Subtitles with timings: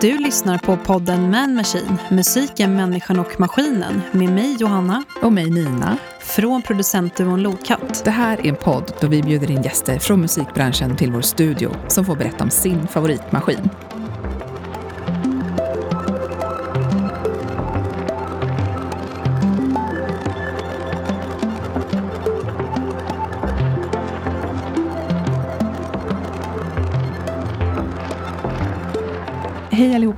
[0.00, 5.50] Du lyssnar på podden Man Machine, musiken, människan och maskinen med mig Johanna och mig
[5.50, 8.04] Nina från producentduon Lokatt.
[8.04, 11.70] Det här är en podd då vi bjuder in gäster från musikbranschen till vår studio
[11.88, 13.70] som får berätta om sin favoritmaskin.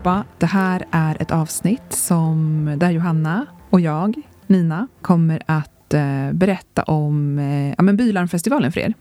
[0.03, 0.25] Allihopa!
[0.39, 4.15] Det här är ett avsnitt som, där Johanna och jag,
[4.47, 8.95] Nina, kommer att eh, berätta om eh, ja, Bylarmfestivalen för er.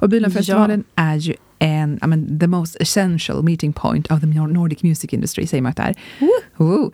[0.00, 1.02] Och Bylarmfestivalen ja.
[1.02, 5.46] är ju en, I mean, the most essential meeting point of the Nordic music industry,
[5.46, 5.94] säger man att det är.
[6.60, 6.70] Uh.
[6.70, 6.90] Uh.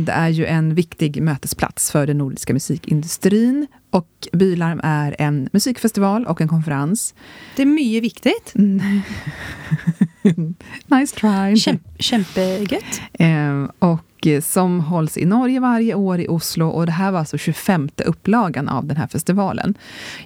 [0.00, 3.66] Det är ju en viktig mötesplats för den nordiska musikindustrin.
[3.96, 7.14] Och Bylarm är en musikfestival och en konferens.
[7.56, 8.52] Det är mycket viktigt.
[10.86, 11.56] nice try.
[11.56, 13.00] Kämp kämpegött.
[13.12, 14.02] Eh, och
[14.42, 16.68] som hålls i Norge varje år i Oslo.
[16.68, 19.74] Och det här var alltså 25 upplagan av den här festivalen.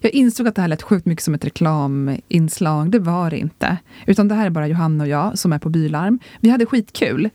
[0.01, 2.91] Jag insåg att det här lät sjukt mycket som ett reklaminslag.
[2.91, 3.77] Det var det inte.
[4.07, 6.19] Utan det här är bara Johanna och jag som är på Bylarm.
[6.41, 7.31] Vi hade skitkul.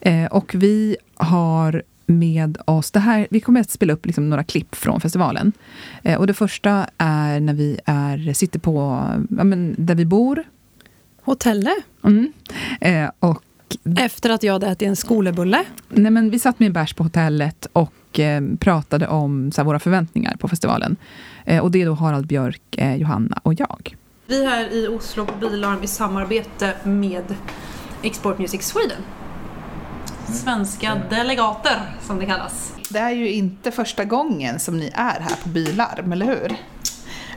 [0.00, 2.90] Eh, och vi har med oss.
[2.90, 5.52] Det här, vi kommer att spela upp liksom några klipp från festivalen.
[6.02, 9.04] Eh, och det första är när vi är, sitter på
[9.38, 10.44] ja, men, där vi bor.
[11.22, 11.74] Hotellet.
[12.04, 12.32] Mm.
[12.80, 13.42] Eh, och
[13.98, 15.64] efter att jag hade ätit en skolebulle?
[15.88, 19.66] Nej, men vi satt med en bärs på hotellet och eh, pratade om så här,
[19.66, 20.96] våra förväntningar på festivalen.
[21.44, 23.96] Eh, och det är då Harald Björk, eh, Johanna och jag.
[24.26, 27.24] Vi är här i Oslo på Bilarm i samarbete med
[28.02, 29.02] Export Music Sweden.
[30.32, 32.72] Svenska delegater, som det kallas.
[32.90, 36.56] Det är ju inte första gången som ni är här på Bilarm, eller hur?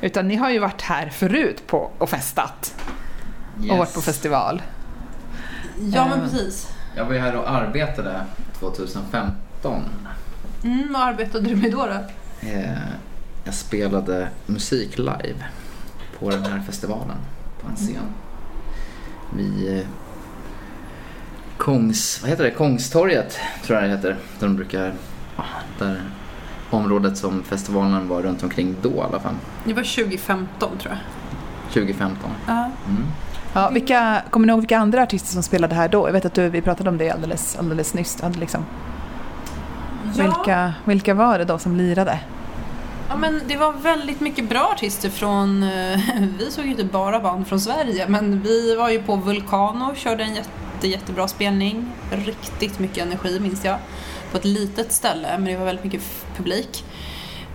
[0.02, 2.76] Utan ni har ju varit här förut på och festat.
[3.62, 3.72] Yes.
[3.72, 4.62] Och varit på festival.
[5.80, 6.68] Ja, men precis.
[6.96, 8.22] Jag var ju här och arbetade
[8.60, 9.84] 2015.
[10.64, 11.86] Mm, vad arbetade du med då?
[11.86, 12.00] då?
[12.48, 12.78] Eh,
[13.44, 15.46] jag spelade musik live
[16.20, 17.18] på den här festivalen
[17.62, 18.14] på en scen.
[19.36, 19.88] Vi eh,
[21.64, 22.52] Kongs, vad heter det?
[22.52, 24.16] Kongstorget tror jag det heter.
[24.40, 24.94] Där de brukar,
[25.80, 26.02] där
[26.70, 29.36] området som festivalen var runt omkring då i alla fall.
[29.64, 31.74] Det var 2015 tror jag.
[31.74, 32.30] 2015.
[32.48, 32.54] Ja.
[32.54, 33.04] Mm.
[33.54, 36.08] Ja, vilka, kommer ni ihåg vilka andra artister som spelade här då?
[36.08, 38.18] Jag vet att du, vi pratade om det alldeles, alldeles nyss.
[38.40, 38.66] Liksom.
[40.18, 40.24] Ja.
[40.24, 42.20] Vilka, vilka var det då som lirade?
[43.10, 45.64] Ja, men det var väldigt mycket bra artister från...
[45.64, 46.00] Eh,
[46.40, 49.98] vi såg ju inte bara band från Sverige, men vi var ju på Vulcano och
[49.98, 50.50] körde en jätte,
[50.88, 51.86] jättebra spelning.
[52.12, 53.78] Riktigt mycket energi minns jag.
[54.32, 56.02] På ett litet ställe, men det var väldigt mycket
[56.38, 56.86] publik.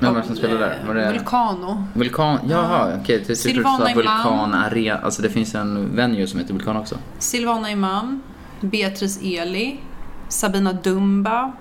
[0.00, 0.84] Vem var det som spelade där?
[0.86, 1.12] Var det...
[1.12, 1.84] Vulcano.
[1.94, 3.00] Vulkan, jaha, okej.
[3.00, 3.24] Okay.
[3.24, 3.56] Till slut
[3.94, 4.98] Vulkan Arena.
[4.98, 6.98] Alltså det finns en venue som heter Vulkan också.
[7.18, 8.22] Silvana Imam,
[8.60, 9.80] Beatrice Eli,
[10.28, 11.52] Sabina Dumba.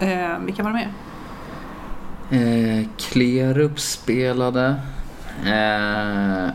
[0.00, 0.88] Eh, vilka var det med?
[2.80, 4.74] Eh, Klerup spelade.
[5.46, 6.50] Eh,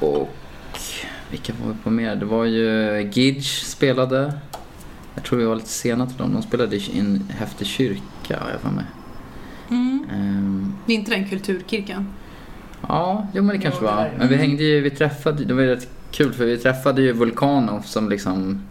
[0.00, 0.34] och
[1.34, 2.16] vilka var vi på mer?
[2.16, 4.32] Det var ju Gidge spelade.
[5.14, 6.32] Jag tror vi var lite sena till dem.
[6.32, 8.84] De spelade i en häftig kyrka, har jag för mig.
[9.70, 10.06] Mm.
[10.14, 12.06] Um, det är inte den kulturkyrkan?
[12.88, 14.10] Ja, jo men det kanske var.
[14.18, 17.12] Men vi hängde ju, vi träffade, det var ju rätt kul för vi träffade ju
[17.12, 18.62] Vulcano som liksom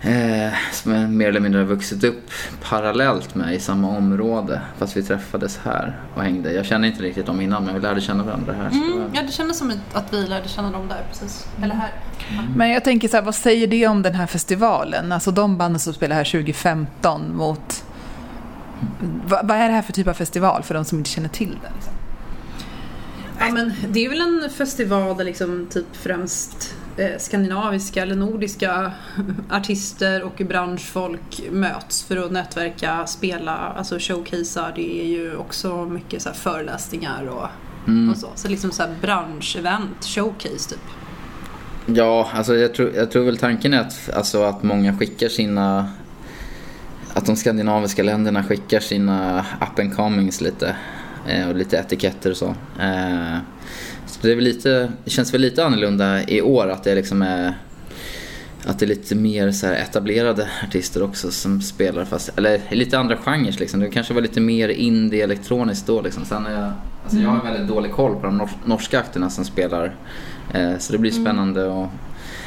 [0.00, 2.30] eh, som är mer eller mindre har vuxit upp
[2.62, 4.60] parallellt med i samma område.
[4.78, 6.52] Fast vi träffades här och hängde.
[6.52, 8.70] Jag kände inte riktigt dem innan men vi lärde känna varandra här.
[8.70, 11.46] Mm, ja, det kändes som att vi lärde känna dem där precis.
[11.62, 11.92] Eller här.
[12.32, 12.52] Mm.
[12.56, 15.12] Men jag tänker så här, vad säger det om den här festivalen?
[15.12, 17.84] Alltså de banden som spelar här 2015 mot...
[19.26, 21.58] Vad, vad är det här för typ av festival för de som inte känner till
[21.62, 21.72] den?
[21.74, 21.92] Liksom?
[23.38, 26.74] Ja, men det är väl en festival där liksom typ främst
[27.18, 28.92] skandinaviska eller nordiska
[29.50, 34.72] artister och branschfolk möts för att nätverka, spela, alltså showcasea.
[34.74, 37.48] Det är ju också mycket så föreläsningar och,
[37.86, 38.10] mm.
[38.10, 38.28] och så.
[38.34, 40.80] Så liksom så här branschevent, showcase typ.
[41.86, 45.90] Ja, alltså jag tror, jag tror väl tanken är att, alltså att många skickar sina
[47.14, 50.74] att de skandinaviska länderna skickar sina up and comings lite eh,
[51.48, 52.54] och lite etiketter och så.
[52.80, 53.38] Eh,
[54.06, 57.22] så det, är väl lite, det känns väl lite annorlunda i år att det liksom
[57.22, 57.54] är
[58.64, 63.16] att det är lite mer så etablerade artister också som spelar fast, eller lite andra
[63.16, 63.80] genrer liksom.
[63.80, 66.24] Det kanske var lite mer indie elektroniskt då liksom.
[66.24, 66.72] Sen är jag,
[67.04, 69.94] alltså jag har väldigt dålig koll på de norska akterna som spelar.
[70.54, 71.24] Eh, så det blir mm.
[71.24, 71.88] spännande och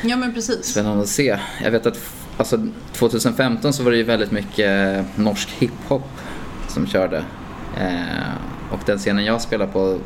[0.04, 0.66] Ja men precis.
[0.66, 1.38] Spännande att se.
[1.64, 2.00] Jag vet att
[2.38, 6.10] alltså, 2015 så var det ju väldigt mycket norsk hiphop
[6.68, 7.24] som körde.
[7.80, 8.34] Eh,
[8.72, 9.98] och den scenen jag spelar på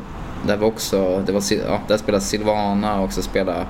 [0.46, 3.66] där var också, det var, ja, där spelade Silvana och också spelade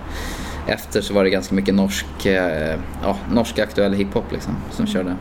[0.67, 5.17] efter så var det ganska mycket norsk, eh, ja, norsk aktuell hiphop liksom som körde.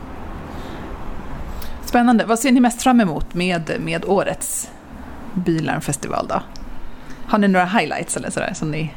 [1.84, 2.24] Spännande.
[2.24, 4.70] Vad ser ni mest fram emot med, med årets
[5.34, 6.42] Bilarmfestival då?
[7.26, 8.94] Har ni några highlights eller sådär som ni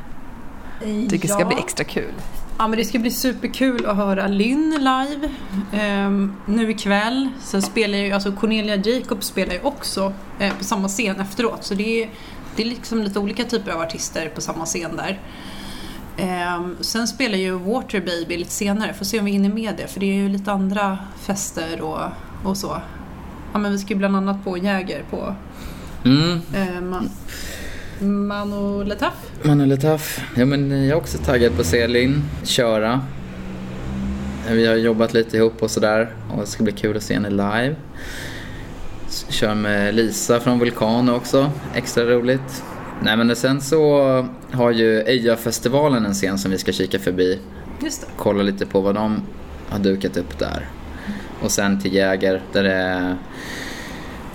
[1.10, 2.14] tycker ska bli extra kul?
[2.62, 5.30] Ja men det ska bli superkul att höra Lynn live
[5.74, 7.30] ehm, nu ikväll.
[7.42, 11.64] Sen spelar ju, alltså Cornelia Jacobs spelar ju också eh, på samma scen efteråt.
[11.64, 12.10] Så det är,
[12.56, 15.20] det är liksom lite olika typer av artister på samma scen där.
[16.18, 19.88] Ehm, sen spelar ju Water Baby lite senare, får se om vi hinner med det
[19.88, 22.00] för det är ju lite andra fester och,
[22.44, 22.82] och så.
[23.54, 25.36] Ja men vi ska ju bland annat på Jäger på
[26.06, 26.42] Mm.
[28.02, 29.32] Man, Mano Letaf.
[29.44, 30.22] Manu Letaf.
[30.36, 33.02] Ja, men jag är också taggad på att se Linn köra.
[34.50, 37.30] Vi har jobbat lite ihop och sådär och det ska bli kul att se henne
[37.30, 37.76] live.
[39.30, 42.64] Kör med Lisa från Vulkan också, extra roligt.
[43.02, 44.02] Nej men sen så
[44.52, 47.40] har ju Öja-festivalen en scen som vi ska kika förbi.
[47.84, 48.08] Just det.
[48.18, 49.22] Kolla lite på vad de
[49.70, 50.70] har dukat upp där.
[51.42, 53.18] Och sen till Jäger där det är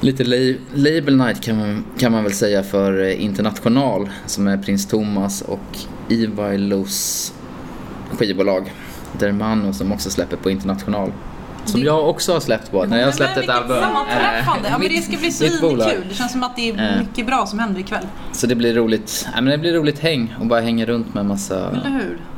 [0.01, 4.57] lite la- label night kan man, kan man väl säga för eh, International som är
[4.59, 7.33] Prins Thomas och Ivailos
[8.19, 8.73] skivbolag.
[9.19, 11.13] Dermano som också släpper på International.
[11.65, 12.85] Som Det- jag också har släppt på.
[12.85, 13.77] När jag har släppt ett album.
[13.81, 14.69] sammanträffande!
[14.71, 15.79] Ja men det ska bli svinkul.
[16.09, 17.01] Det känns som att det är Eh.
[17.01, 18.07] mycket bra som händer ikväll.
[18.33, 19.27] Så det blir roligt.
[19.35, 21.71] Ja, men det blir roligt häng och bara hänga runt med massa,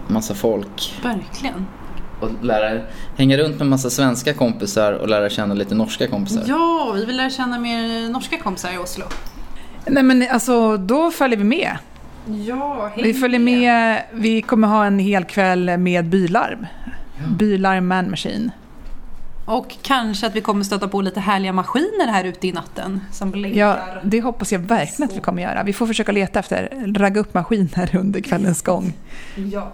[0.09, 0.95] massa folk.
[1.03, 1.67] Verkligen.
[2.21, 2.81] Och lära,
[3.17, 6.45] hänga runt med massa svenska kompisar och lära känna lite norska kompisar.
[6.47, 9.05] Ja, vi vill lära känna mer norska kompisar i Oslo.
[9.87, 11.77] Nej men alltså, då följer vi med.
[12.47, 14.03] Ja, Vi följer med.
[14.13, 16.67] Vi kommer ha en hel kväll med Bylarm.
[17.39, 18.51] Bylarm Man Machine.
[19.45, 23.31] Och kanske att vi kommer stöta på lite härliga maskiner här ute i natten som
[23.31, 23.61] blinkar.
[23.61, 25.63] Ja, det hoppas jag verkligen att vi kommer göra.
[25.63, 28.93] Vi får försöka leta efter, ragga upp maskiner under kvällens gång.
[29.53, 29.73] ja.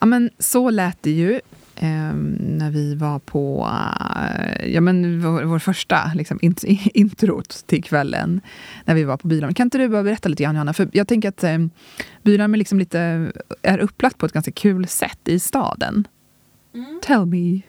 [0.00, 1.32] Ja, men så lät det ju
[1.76, 3.68] eh, när vi var på
[4.16, 6.64] eh, ja, men vår, vår första liksom, int,
[6.94, 8.40] introt till kvällen,
[8.84, 9.54] när vi var på Bylarm.
[9.54, 10.72] Kan inte du bara berätta lite grann, Johanna?
[10.72, 11.58] För jag tänker att eh,
[12.22, 13.32] Bylarm är, liksom lite,
[13.62, 16.08] är upplagt på ett ganska kul sätt i staden.
[17.02, 17.60] Tell me.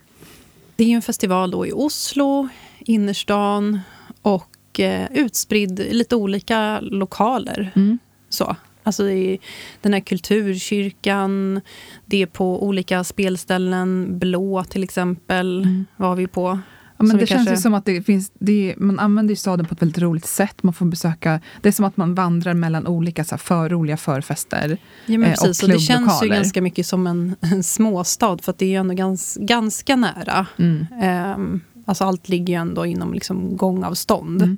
[0.76, 3.80] Det är en festival då i Oslo, innerstan
[4.22, 7.72] och eh, utspridd i lite olika lokaler.
[7.76, 8.00] Mm.
[8.30, 8.56] Så.
[8.88, 9.40] Alltså i
[9.82, 11.62] den här kulturkyrkan,
[12.06, 15.68] det är på olika spelställen, Blå till exempel
[15.98, 16.60] var vi på.
[16.98, 19.36] Ja, men det vi känns kanske- ju som att det finns, det, man använder ju
[19.36, 20.64] staden på ett väldigt roligt sätt.
[20.64, 23.98] Man får besöka, det är som att man vandrar mellan olika så här, för roliga
[23.98, 24.78] förfester.
[25.06, 25.64] Ja, men Eh, och precis.
[25.64, 26.36] Och det känns ju klubblokaler.
[26.36, 30.46] ganska mycket som en, en småstad för att det är ju ändå gans, ganska nära.
[30.58, 30.86] Mm.
[31.02, 34.42] Ehm, alltså allt ligger ju ändå inom liksom gångavstånd.
[34.42, 34.58] Mm.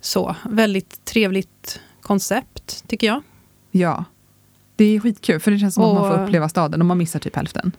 [0.00, 3.22] Så, väldigt trevligt koncept tycker jag.
[3.70, 4.04] Ja.
[4.76, 6.98] Det är skitkul, för det känns som att man Och- får uppleva staden och man
[6.98, 7.72] missar typ hälften.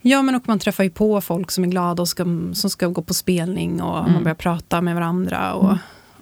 [0.00, 2.86] Ja, men och man träffar ju på folk som är glada och ska, som ska
[2.88, 4.12] gå på spelning och Mm.
[4.12, 5.78] man börjar prata med varandra och, Mm.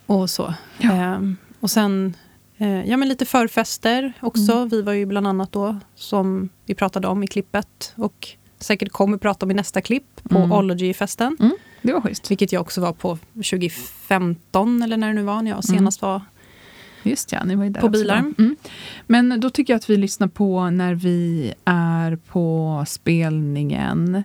[0.07, 0.55] och så.
[0.79, 0.93] Ja.
[0.93, 2.17] Ehm, och sen
[2.59, 4.53] eh, ja, men lite förfester också.
[4.53, 4.69] Mm.
[4.69, 8.29] Vi var ju bland annat då, som vi pratade om i klippet och
[8.59, 10.53] säkert kommer prata om i nästa klipp, på Mm.
[10.53, 11.37] Ology-festen.
[11.83, 12.31] Det var schysst.
[12.31, 16.21] Vilket jag också var på 2015 eller när det nu var, när jag senast var.
[17.07, 18.15] Just ja, ni var ju där På också då.
[18.15, 18.57] Mm.
[19.07, 24.25] Men då tycker jag att vi lyssnar på när vi är på spelningen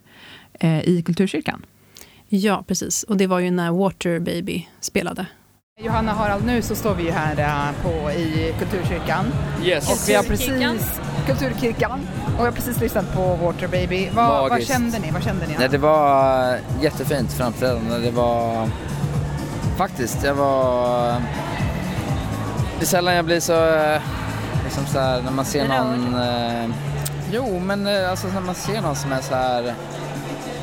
[0.53, 1.65] eh, i Kulturkyrkan.
[2.29, 3.03] Ja, precis.
[3.03, 5.25] Och det var ju när Water Baby spelade.
[5.83, 9.25] Johanna Harald, nu så står vi ju här äh, på, i Kulturkyrkan.
[9.63, 9.91] Yes.
[9.91, 11.99] Och vi har precis, Kulturkyrkan.
[12.25, 14.09] Och vi har precis lyssnat på Water Baby.
[14.13, 15.11] Vad, vad kände ni?
[15.11, 15.55] Vad kände ni?
[15.59, 17.97] Nej, det var jättefint framträdande.
[17.97, 18.69] Det var...
[19.77, 21.15] Faktiskt, jag var...
[22.81, 23.65] Det är sällan jag blir så...
[23.65, 24.01] eh,
[24.63, 26.15] Liksom så här, när man ser någon...
[26.21, 26.69] Eh...
[27.31, 29.73] Jo, men eh, alltså när man ser någon som är så här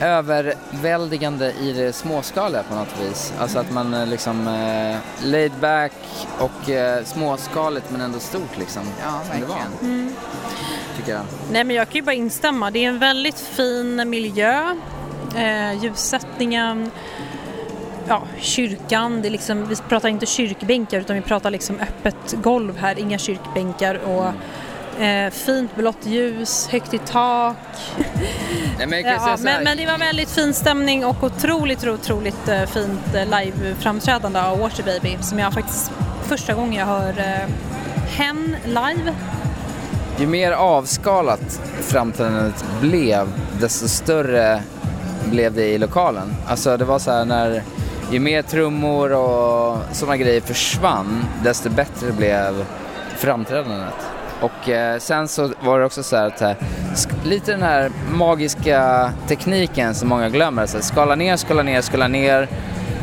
[0.00, 3.32] överväldigande i det småskaliga på något vis.
[3.40, 4.96] Alltså att man eh, liksom eh,
[5.30, 5.92] laid back
[6.38, 8.82] och eh, småskaligt men ändå stort liksom.
[9.04, 10.14] Ja, verkligen.
[10.96, 11.22] tycker jag.
[11.52, 12.70] Nej men jag kan ju bara instämma.
[12.70, 14.76] Det är en väldigt fin miljö.
[15.36, 16.90] Eh, ljussättningen,
[18.08, 19.22] ja, kyrkan.
[19.22, 23.94] Det liksom, vi pratar inte kyrkbänkar utan vi pratar liksom öppet golv här, inga kyrkbänkar.
[23.94, 24.32] Och,
[25.02, 27.56] eh, fint blått ljus, högt i tak.
[28.78, 33.14] Nej, men, Ja, men, men det var väldigt fin stämning och otroligt, otroligt eh, fint
[33.14, 37.48] eh, live-framträdande av Water Baby som jag faktiskt första gången jag hör eh,
[38.08, 39.14] hen live.
[40.20, 43.28] Ju mer avskalat framträdandet blev,
[43.60, 44.62] desto större
[45.24, 46.34] blev det i lokalen.
[46.46, 47.62] Alltså det var så här när,
[48.10, 52.64] ju mer trummor och sådana grejer försvann, desto bättre blev
[53.16, 53.94] framträdandet.
[54.40, 56.50] Och eh, sen så var det också så här att eh,
[56.94, 60.66] sk- lite den här magiska tekniken som många glömmer.
[60.66, 62.48] Så här, skala ner, skala ner, skala ner.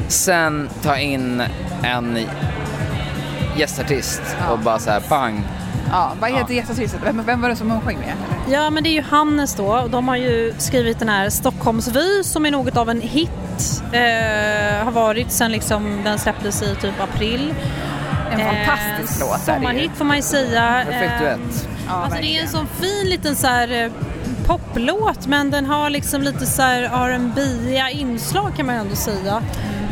[0.08, 1.44] Sen ta in
[1.84, 2.18] en
[3.58, 4.54] gästartist Ja.
[4.54, 5.44] och bara så här pang.
[5.92, 7.00] Ja, vad heter gästartisten?
[7.04, 8.14] Vem, vem var det som sjöng med?
[8.50, 9.66] Ja, men det är ju Hannes då.
[9.66, 13.30] och De har ju skrivit den här Stockholmsvy som är något av en hit.
[13.94, 17.54] Eh, har varit sen liksom den släpptes i typ april.
[18.32, 19.56] En fantastisk låt är det ju.
[19.56, 20.84] Sommarhit får man ju säga.
[20.86, 21.68] Perfekt Eh, duett.
[21.88, 22.46] Ja, alltså det är verkligen.
[22.46, 23.92] en sån fin liten så här eh,
[24.48, 29.42] poplåt men den har liksom lite så här R&B-iga inslag kan man ju ändå säga.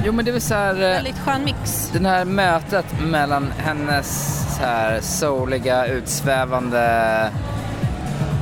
[0.05, 0.73] Jo men det är väl så här...
[0.73, 1.89] eh, Väldigt skön mix.
[1.93, 7.29] Den här mötet mellan hennes så här souliga, utsvävande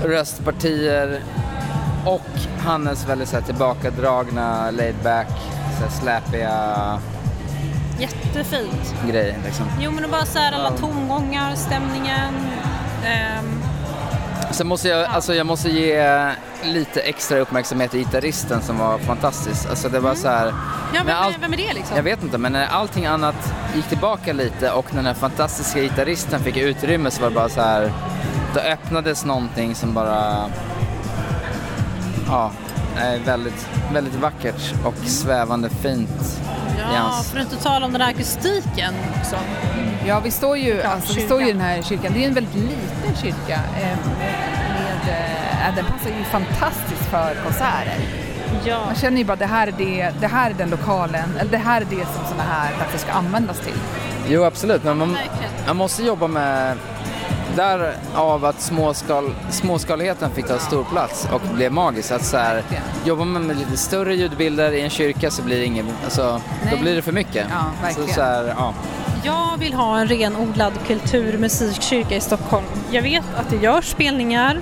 [0.04, 1.20] röstpartier
[2.05, 2.22] och
[2.65, 5.27] Hannes väldigt så här tillbakadragna, laid back,
[5.77, 7.00] så här släpiga
[8.00, 8.96] Jättefint.
[9.08, 9.65] grejer liksom.
[9.79, 10.77] Jo men det bara så här alla Ja.
[10.77, 12.34] tongångar, stämningen.
[13.05, 13.62] ehm,
[14.51, 16.29] Sen måste jag, alltså jag måste ge
[16.63, 19.70] lite extra uppmärksamhet till gitarristen som var fantastisk.
[19.70, 20.53] Alltså det var så här, ja
[20.93, 21.96] när vem, allt- vem är det liksom?
[21.96, 26.39] Jag vet inte, men när allting annat gick tillbaka lite och den här fantastiska gitarristen
[26.39, 27.91] fick utrymme så var det bara så här.
[28.53, 30.46] Då öppnades någonting som bara...
[32.28, 32.51] Ja,
[32.98, 36.42] är väldigt, väldigt vackert och svävande fint.
[36.94, 39.36] Ja, för att inte tala om den här akustiken också.
[40.06, 41.28] Ja, vi står ju, alltså, vi kyrkan.
[41.28, 42.13] står ju i den här kyrkan.
[42.13, 43.60] Det är en väldigt liten kyrka.
[43.78, 45.10] Eh, med,
[45.70, 48.00] eh, den passar ju fantastiskt för konserter.
[48.66, 48.86] Ja.
[48.86, 51.58] Man känner ju bara det här är, det, det här är den lokalen, eller det
[51.58, 53.78] här är det som sådana här platser ska användas till.
[54.28, 55.18] Jo, absolut, men man,
[55.68, 56.78] man måste jobba med...
[57.55, 62.12] Där av att småskal, småskaligheten fick ta stor plats och blev magiskt.
[62.12, 62.63] Att så här,
[63.05, 66.41] jobbar man med lite större ljudbilder i en kyrka så blir det ingen, alltså,
[66.72, 67.48] då blir det för mycket.
[67.50, 68.10] Ja, verkligen.
[68.10, 68.74] Så, så här, ja.
[69.24, 72.65] Jag vill ha en renodlad kulturmusikkyrka i Stockholm.
[72.91, 74.60] Jag vet att det görs spelningar,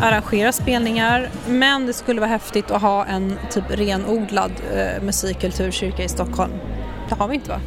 [0.00, 6.08] arrangeras spelningar, men det skulle vara häftigt att ha en typ renodlad eh, musikkulturkyrka i
[6.08, 6.52] Stockholm.
[7.08, 7.60] Det har vi inte va?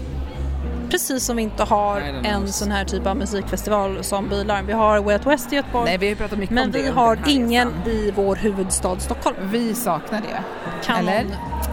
[0.89, 4.65] Precis som vi inte har Nej, en sån här typ av musikfestival som Bylarm.
[4.65, 6.81] Vi har Way Out West i Göteborg, Nej, vi har pratat mycket men om det
[6.81, 9.36] vi har ingen i vår huvudstad Stockholm.
[9.41, 10.43] Vi saknar det.
[10.86, 11.25] Kan Eller?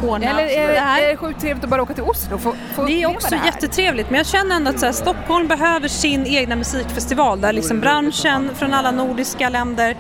[0.09, 1.03] ordna Eller är, det här?
[1.03, 3.37] är det sjukt trevligt att bara åka till Oslo få, få Det är också det
[3.37, 3.47] här?
[3.47, 8.51] jättetrevligt men jag känner ändå att här, Stockholm behöver sin egna musikfestival där liksom branschen
[8.55, 9.97] från alla nordiska länder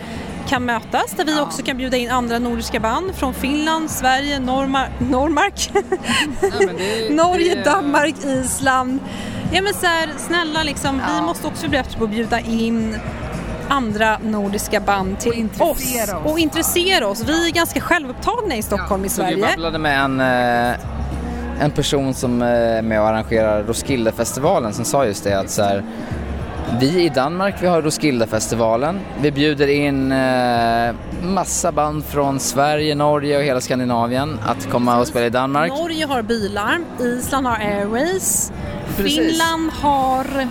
[0.48, 4.86] kan mötas där vi också kan bjuda in andra nordiska band från Finland, Sverige, Norma-
[4.98, 5.70] Normark,
[7.10, 9.00] Norge, Danmark, Island.
[9.52, 11.22] Ja men så här, snälla liksom, vi Ja.
[11.22, 12.96] måste också bli bättre på att bjuda in
[13.68, 16.32] andra nordiska band till Och intressera oss.
[16.32, 17.24] och intressera oss.
[17.26, 19.46] Vi är ganska självupptagna i Stockholm i Så vi Sverige.
[19.46, 20.76] babblade med en, eh,
[21.64, 25.62] en person som eh, är med och arrangerar Roskildefestivalen som sa just det att så
[25.62, 25.84] här,
[26.80, 29.00] vi i Danmark, vi har Roskildefestivalen.
[29.20, 35.06] Vi bjuder in eh, massa band från Sverige, Norge och hela Skandinavien att komma och
[35.06, 35.72] spela i Danmark.
[35.72, 38.52] Norge har Bilarm, Island har Airways,
[38.96, 39.18] Precis.
[39.18, 40.48] Finland har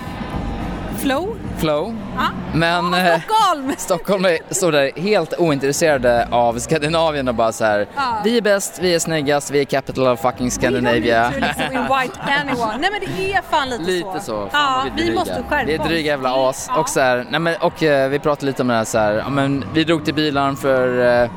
[0.97, 1.37] Flow.
[1.57, 1.95] Flow.
[2.17, 2.23] Ja.
[2.53, 3.73] Men Och eh, Stockholm!
[3.77, 7.87] Stockholm står där helt ointresserade av Skandinavien och bara så här.
[7.95, 8.21] Ja.
[8.23, 11.29] Vi är bäst, vi är snyggast, vi är capital of fucking Scandinavia.
[11.29, 12.77] We liksom invite anyone.
[12.79, 14.49] Nej men det är fan lite, Lite så.
[14.49, 15.19] Fan, Ja, vi dryga.
[15.19, 16.65] måste skärpa Vi är dryga jävla as.
[16.69, 16.79] Ja.
[16.79, 19.13] Och, så här, nej men, och eh, vi pratade lite om det här så här,
[19.13, 21.29] ja, men vi drog till Bilarm för eh,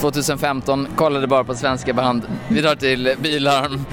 [0.00, 2.22] 2015, kollade bara på svenska band.
[2.48, 3.84] Vi drar till Bilarm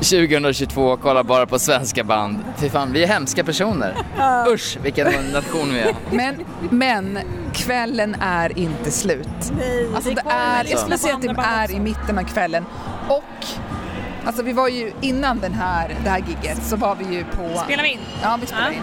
[0.00, 2.38] 2022, kollar bara på svenska band.
[2.56, 3.94] Fy fan, vi är hemska personer.
[4.48, 5.94] Usch, vilken nation vi är.
[6.10, 6.34] Men,
[6.70, 7.18] men
[7.52, 9.28] kvällen är inte slut.
[9.58, 12.64] Nej, Alltså vi det är, jag skulle säga att det är i mitten av kvällen.
[13.08, 13.46] Och
[14.24, 17.58] alltså vi var ju innan den här, det här gigget så var vi ju på...
[17.64, 17.98] Spelar vi in?
[18.22, 18.72] Ja, vi spelar Ja.
[18.72, 18.82] in.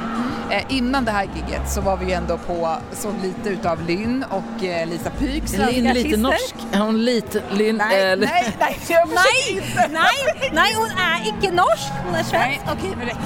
[0.51, 4.25] Eh, innan det här gigget så var vi ju ändå på, så lite utav Lynn
[4.29, 6.17] och eh, Lisa Pyk, Linn lite artister.
[6.17, 6.55] norsk.
[6.71, 7.41] Är hon lite...
[7.51, 7.75] Linn...
[7.77, 12.59] Nej, eh, nej, nej, jag Nej, nej, nej hon är icke norsk, hon är svensk.
[12.73, 13.19] okej nu räcker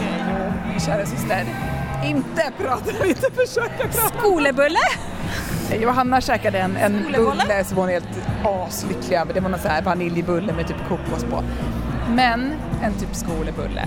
[0.74, 0.80] det.
[0.86, 1.46] Kära syster.
[2.06, 4.18] Inte prata, inte försöka prata.
[4.20, 4.80] Skolebulle.
[5.82, 8.08] Johanna käkade en, en bulle som hon är helt
[8.44, 9.34] aslycklig över.
[9.34, 11.44] Det var någon så här vaniljbulle med typ kokos på.
[12.16, 12.54] Men,
[12.84, 13.86] en typ skolebulle.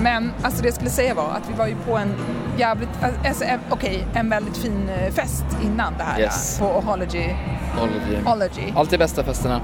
[0.00, 2.14] Men alltså det jag skulle säga var att vi var ju på en
[2.58, 2.88] jävligt,
[3.26, 6.58] alltså, en- okej, en väldigt fin eh, fest innan det här Yes.
[6.58, 7.24] på Ohology.
[7.82, 8.32] Ology.
[8.32, 8.72] Ology.
[8.76, 9.60] Alltid bästa festerna.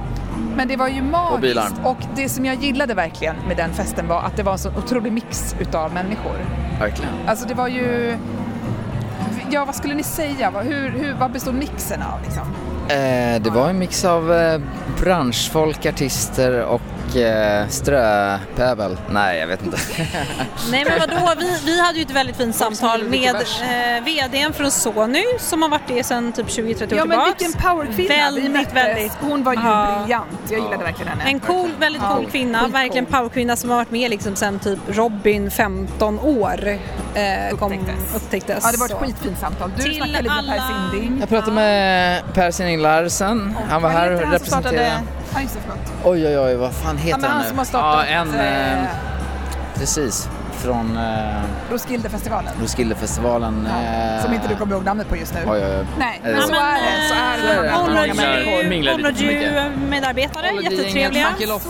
[0.56, 1.72] Men det var ju magiskt bilarm.
[1.84, 4.68] och det som jag gillade verkligen med den festen var att det var en så
[4.68, 6.36] otrolig mix utav människor.
[6.80, 7.12] Verkligen.
[7.26, 8.16] Alltså det var ju,
[9.50, 10.50] ja vad skulle ni säga?
[10.50, 12.42] Hur, hur, vad bestod mixen av liksom?
[12.88, 14.60] Eh, det var en mix av eh,
[15.00, 16.80] branschfolk, artister och
[17.68, 18.96] ströpöbel.
[19.10, 19.76] Nej, jag vet inte.
[20.70, 24.70] Nej men vadå, vi, vi hade ju ett väldigt fint samtal med eh, VDn från
[24.70, 28.72] Sony som har varit det sedan typ 20-30 år Ja men vilken powerkvinna vi Väldigt,
[28.72, 29.12] väldigt.
[29.20, 29.98] Hon var ju Ja.
[30.00, 30.28] briljant.
[30.50, 31.24] Jag gillade verkligen henne.
[31.30, 32.72] En cool, väldigt Ja, cool kvinna, skitcool.
[32.72, 36.68] verkligen powerkvinna som har varit med liksom sen typ Robin 15 år
[37.14, 38.14] eh, kom, Upptäcktes.
[38.16, 38.58] upptäcktes.
[38.64, 38.98] Ja det var ett Så.
[38.98, 39.70] skitfint samtal.
[39.76, 41.16] Du Till snackade lite med Per alla- Sinding.
[41.20, 43.56] Jag pratade med Per Sinding Larsen.
[43.68, 44.92] Han var här och representerade...
[45.34, 45.92] Ja just det, förlåt.
[46.04, 47.48] Oj, oj, oj, vad fan heter Ja, men han han nu?
[47.48, 48.34] som har startat Ja, en...
[48.34, 48.88] Eh, eh,
[49.74, 50.28] precis.
[50.52, 52.52] Från eh, Roskildefestivalen.
[52.60, 53.68] Roskildefestivalen.
[53.70, 55.40] Ja, eh, som inte du kommer ihåg namnet på just nu.
[55.46, 55.86] Oj, oj, oj.
[55.98, 56.52] Nej, det men så?
[56.54, 57.08] är det.
[57.08, 57.72] Så är det.
[59.02, 61.30] Ology-medarbetare, jättetrevliga.
[61.30, 61.68] Makiloffe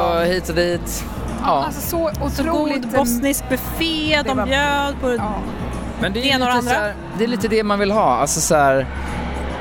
[0.00, 1.04] och hit och dit.
[1.44, 1.64] Ja.
[1.64, 2.82] Alltså så Så otroligt...
[2.82, 5.34] god bosnisk buffé, de bjöd på Ja.
[6.00, 6.86] Men det är, ena och lite det så andra.
[6.86, 8.16] här, det är lite det man vill ha.
[8.16, 8.86] Alltså så här,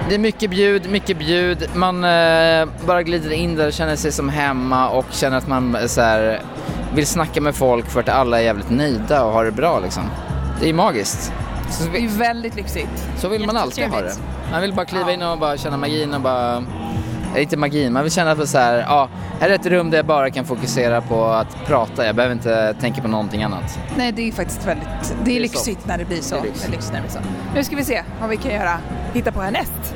[0.10, 1.70] det är mycket bjud, mycket bjud.
[1.76, 5.76] Man eh, bara glider in där och känner sig som hemma och känner att man
[5.76, 6.42] eh, så här,
[6.96, 10.04] vill snacka med folk för att alla är jävligt nöjda och har det bra liksom.
[10.62, 11.34] Det är magiskt.
[11.72, 13.08] Så, Det är väldigt lyxigt.
[13.18, 14.14] så vill man alltid ha det.
[14.52, 16.64] Man vill bara kliva in och bara känna magin och bara...
[17.38, 20.05] Inte magin, man vill känna att så här, ja, här är ett rum där jag
[20.05, 22.05] bara kan fokusera på att prata.
[22.05, 23.79] Jag behöver inte tänka på någonting annat.
[23.98, 24.88] Nej, det är faktiskt väldigt...
[24.88, 26.36] Det är, Det är lyxigt när det blir så.
[26.36, 26.62] Det är lyxigt.
[26.65, 27.19] Det är lyxigt när det blir så.
[27.55, 28.79] Nu ska vi se vad vi kan göra.
[29.13, 29.96] Hitta på härnäst.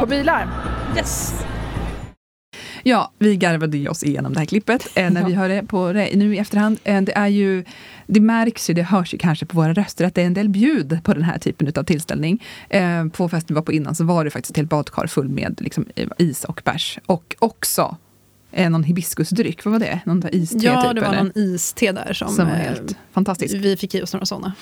[0.00, 0.48] På bilar.
[0.96, 1.44] Yes.
[2.82, 6.34] Ja, vi garvade oss igenom det här klippet eh, när vi hörde på det nu
[6.34, 6.78] i efterhand.
[6.84, 7.64] Eh, det är ju,
[8.10, 10.48] det märks ju, det hörs ju kanske på våra röster att det är en del
[10.48, 12.44] bjud på den här typen av tillställning.
[12.68, 15.28] Eh, på festen vi var på innan så var det faktiskt ett helt badkar full
[15.28, 16.98] med liksom, eh, is och bärs.
[17.06, 17.96] Och också
[18.52, 20.00] eh, någon hibiskusdryck, vad var det?
[20.04, 21.22] Någon där iste Ja, typ, det var eller?
[21.22, 23.54] någon iste där som, Som var eh, helt fantastisk.
[23.54, 24.52] vi fick i oss några sådana.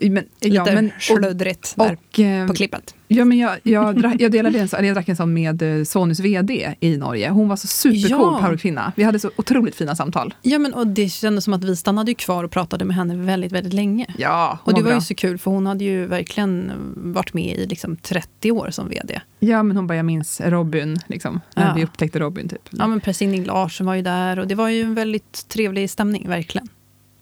[0.00, 2.94] Men, Lite ja, men, och, där och, eh, på klippet.
[3.14, 6.20] Ja, men jag, jag, drack, jag delade en, jag drack en sån med eh, Sonys
[6.20, 7.30] VD i Norge.
[7.30, 8.38] Hon var så supercool Ja.
[8.42, 8.92] powerkvinna.
[8.96, 10.34] Vi hade så otroligt fina samtal.
[10.42, 13.52] Ja, men och det kändes som att vi stannade kvar och pratade med henne väldigt,
[13.52, 14.06] väldigt länge.
[14.18, 14.94] Ja, Och det var bra.
[14.94, 18.88] ju så kul för hon hade ju verkligen varit med i liksom 30 år som
[18.88, 19.20] VD.
[19.40, 21.74] Ja, men hon bara, jag minns Robin, liksom, när Ja.
[21.76, 22.48] vi upptäckte Robin.
[22.48, 22.68] Typ.
[22.70, 25.90] Ja men Per Sinding Larsson var ju där och det var ju en väldigt trevlig
[25.90, 26.68] stämning, verkligen.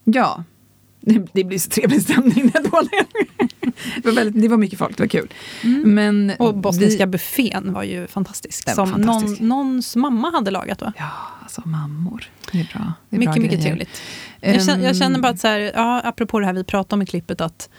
[0.04, 0.44] Ja.
[1.02, 2.88] Det, det blir så trevlig stämning den dagen.
[3.96, 5.28] det, var väldigt, det var mycket folk, det var kul.
[5.84, 6.36] Men Mm.
[6.38, 8.66] Och bosniska vi, buffén var ju fantastisk.
[8.66, 9.40] Var som fantastisk.
[9.40, 10.92] Någon, någons mamma hade lagat va?
[10.96, 11.10] Ja,
[11.42, 12.24] alltså mammor.
[12.52, 12.92] Det är bra.
[13.08, 13.76] Det är mycket, bra mycket grejer.
[13.76, 14.02] trevligt.
[14.40, 17.02] Jag känner, jag känner bara att så här, ja, apropå det här vi pratade om
[17.02, 17.70] i klippet att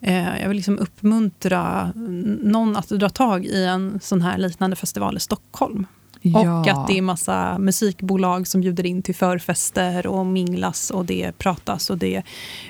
[0.00, 1.92] eh, jag vill liksom uppmuntra
[2.42, 5.86] någon att dra tag i en sån här liknande festival i Stockholm.
[6.22, 6.60] Ja.
[6.60, 11.32] Och att det är massa musikbolag som bjuder in till förfester och minglas och det
[11.38, 12.22] pratas och det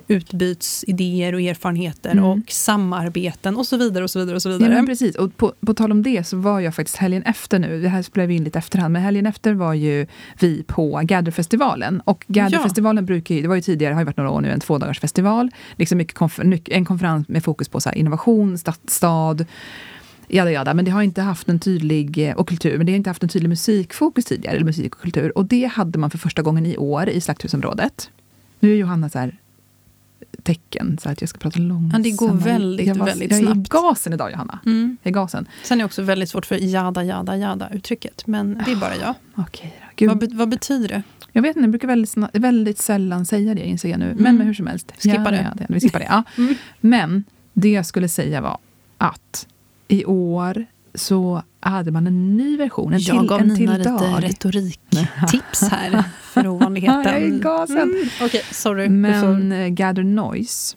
[0.08, 2.24] utbyts idéer och erfarenheter Mm.
[2.24, 4.74] och samarbeten och så vidare och så vidare och så Ja, vidare.
[4.74, 5.16] men precis.
[5.16, 8.02] Och på, på tal om det så var jag faktiskt helgen efter nu, det här
[8.02, 10.06] spelar vi in lite efterhand, men helgen efter var ju
[10.40, 12.00] vi på Gatherfestivalen.
[12.04, 14.60] Och Gatherfestivalen brukar ju, det var ju tidigare, har ju varit några år nu, en
[14.60, 15.50] tvådagarsfestival.
[15.76, 19.46] Liksom mycket konfer- en konferens med fokus på så innovation, stad, stad
[20.28, 20.74] Jada, jada.
[20.74, 23.22] Men det har inte haft en tydlig, eh, och kultur, men det har inte haft
[23.22, 25.38] en tydlig musikfokus tidigare, eller musik och kultur.
[25.38, 28.10] Och det hade man för första gången i år i Slakthusområdet.
[28.60, 29.36] Nu är Johanna så här
[30.42, 31.98] tecken, så att jag ska prata långsammare.
[32.08, 33.68] Ja, det går väldigt, jag var, väldigt jag är i snabbt.
[33.68, 34.58] gasen idag, Johanna.
[34.66, 34.96] Mm.
[35.02, 35.48] Jag är gasen.
[35.62, 38.26] Sen är det också väldigt svårt för jada, jada, jada uttrycket.
[38.26, 39.14] Men det är bara jag.
[39.36, 39.86] Okej då.
[39.96, 40.08] Gud.
[40.20, 41.02] Vad, vad betyder det?
[41.32, 44.06] Jag vet inte, jag brukar väldigt, väldigt sällan säga det, inser jag nu.
[44.06, 44.36] Men, Mm.
[44.36, 44.92] men hur som helst.
[44.98, 45.36] Skippa ja, det.
[45.58, 45.74] Ja, det.
[45.74, 46.06] Vi skippar det.
[46.10, 46.22] Ja.
[46.38, 46.54] Mm.
[46.80, 48.58] Men det jag skulle säga var
[48.98, 49.46] att
[49.88, 53.84] i år så hade man en ny version, en jag till, gav en Nina till
[53.84, 54.22] dag.
[54.22, 57.02] lite retoriktips här för ovanligheten.
[57.04, 57.78] Ja, jag är gasen.
[57.78, 58.08] Mm.
[58.22, 58.88] Okej, sorry.
[58.88, 60.76] Men eh, Gather Noise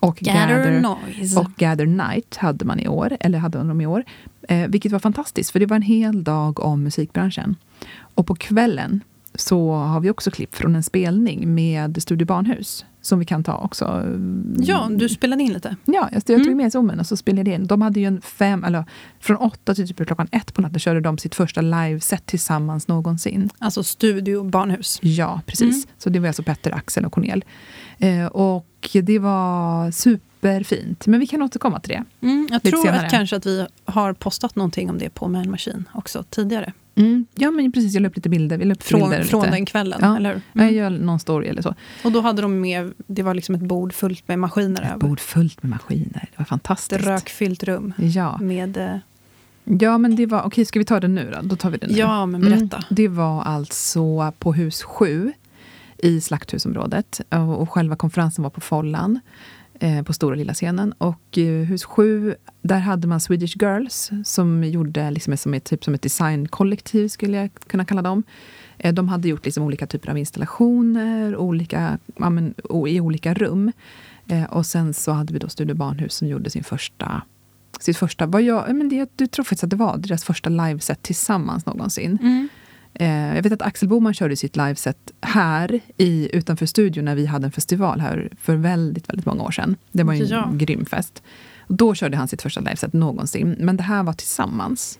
[0.00, 1.40] och Gather Gather, noise.
[1.40, 4.04] och Gather Night hade man i år, eller hade de i år.
[4.48, 7.56] Eh, vilket var fantastiskt, för det var en hel dag om musikbranschen.
[8.14, 9.00] Och på kvällen
[9.34, 12.84] så har vi också klipp från en spelning med Studio Barnhus.
[13.02, 14.04] Som vi kan ta också.
[14.58, 15.76] ja, du spelade in lite.
[15.84, 16.56] Ja, jag, jag tog Mm.
[16.56, 17.66] med zoomen och så spelade jag in.
[17.66, 18.84] De hade ju en fem, eller
[19.20, 23.50] från åtta till typ klockan ett på natten körde de sitt första liveset tillsammans någonsin.
[23.58, 24.98] Alltså Studio Barnhus.
[25.02, 25.84] Ja, precis.
[25.84, 25.94] Mm.
[25.98, 27.44] Så det var alltså Petter, Axel och Cornel.
[27.98, 31.06] Eh, och det var superfint.
[31.06, 32.26] Men vi kan återkomma till det.
[32.26, 35.84] Mm, jag tror att kanske att vi har postat någonting om det på Man Machine
[35.94, 36.72] också tidigare.
[36.94, 37.26] Mm.
[37.34, 37.94] Ja, men precis.
[37.94, 38.58] Jag la upp lite bilder.
[38.58, 39.54] Vi upp Från, bilder från lite.
[39.56, 40.16] den kvällen, Ja.
[40.16, 40.42] eller hur?
[40.52, 40.74] Jag Mm.
[40.74, 41.74] gör någon story eller så.
[42.04, 44.98] Och då hade de med, det var liksom ett bord fullt med maskiner Ett över.
[45.08, 46.28] bord fullt med maskiner.
[46.30, 47.04] Det var Ett fantastiskt.
[47.06, 48.38] rökfyllt rum Ja.
[48.40, 48.76] med...
[48.76, 48.96] eh,
[49.64, 50.42] ja, men det var...
[50.42, 51.48] Okej, ska vi ta det nu då?
[51.48, 51.94] Då tar vi det nu.
[51.98, 52.76] Ja, men berätta.
[52.76, 55.32] Mm, det var alltså på hus 7
[55.98, 57.20] i Slakthusområdet.
[57.58, 59.20] Och själva konferensen var på Follan
[59.80, 60.92] eh, på stora lilla scenen.
[60.92, 65.84] Och eh, hus 7, där hade man Swedish Girls som gjorde liksom som ett, typ
[65.84, 68.22] som ett designkollektiv, skulle jag kunna kalla dem.
[68.78, 72.54] Eh, de hade gjort liksom olika typer av installationer olika, ja, men,
[72.88, 73.72] i olika rum.
[74.28, 77.22] Eh, och sen så hade vi då Studio Barnhus som gjorde sin första
[77.80, 81.02] sitt första, vad jag, men det, du tror faktiskt att det var deras första liveset
[81.02, 82.18] tillsammans någonsin.
[82.22, 82.48] Mm.
[82.94, 87.26] Eh, jag vet att Axel Boman körde sitt liveset här i, utanför studion när vi
[87.26, 89.76] hade en festival här för väldigt, väldigt många år sedan.
[89.92, 90.50] Det var ju en Ja.
[90.54, 91.22] grym fest.
[91.68, 93.56] Då körde han sitt första liveset någonsin.
[93.58, 94.98] Men det här var tillsammans.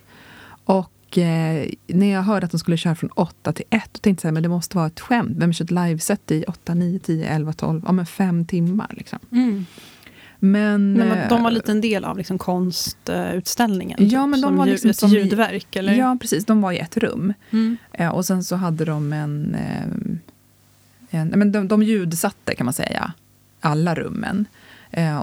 [0.65, 4.27] Och eh, när jag hörde att de skulle köra från 8 till 1, då tänkte
[4.27, 5.31] jag att det måste vara ett skämt.
[5.37, 9.19] Vem kör ett liveset i 8, 9, 10, 11, 12, ja men fem timmar liksom.
[9.31, 9.65] Mm.
[10.43, 13.97] Men, Men eh, de var lite en del av liksom konstutställningen?
[13.97, 15.75] typ, Ja, men de som var liksom ett som- ljudverk?
[15.75, 15.93] Eller?
[15.93, 16.45] Ja, precis.
[16.45, 17.33] De var i ett rum.
[17.51, 17.77] Mm.
[17.93, 19.55] Eh, och sen så hade de en...
[19.55, 19.83] Eh,
[21.19, 23.13] en men de, de ljudsatte, kan man säga,
[23.59, 24.45] alla rummen.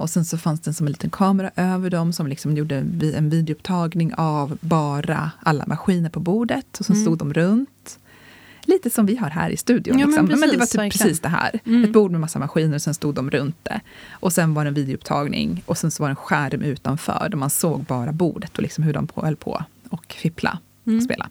[0.01, 2.77] Och sen så fanns det som en liten kamera över dem som liksom gjorde
[3.17, 6.79] en videoupptagning av bara alla maskiner på bordet.
[6.81, 7.05] Och sen Mm.
[7.05, 7.99] stod de runt.
[8.69, 9.99] Lite som vi har här i studion.
[9.99, 10.41] Ja, men liksom.
[10.41, 10.91] det var precis, typ verkligen.
[11.09, 11.61] precis det här.
[11.67, 11.85] Mm.
[11.85, 13.81] Ett bord med massa maskiner och sen stod de runt det.
[14.11, 17.37] Och sen var det en videoupptagning och sen så var det en skärm utanför där
[17.37, 20.97] man såg bara bordet och liksom hur de höll på och fippla Mm.
[20.99, 21.29] och spela.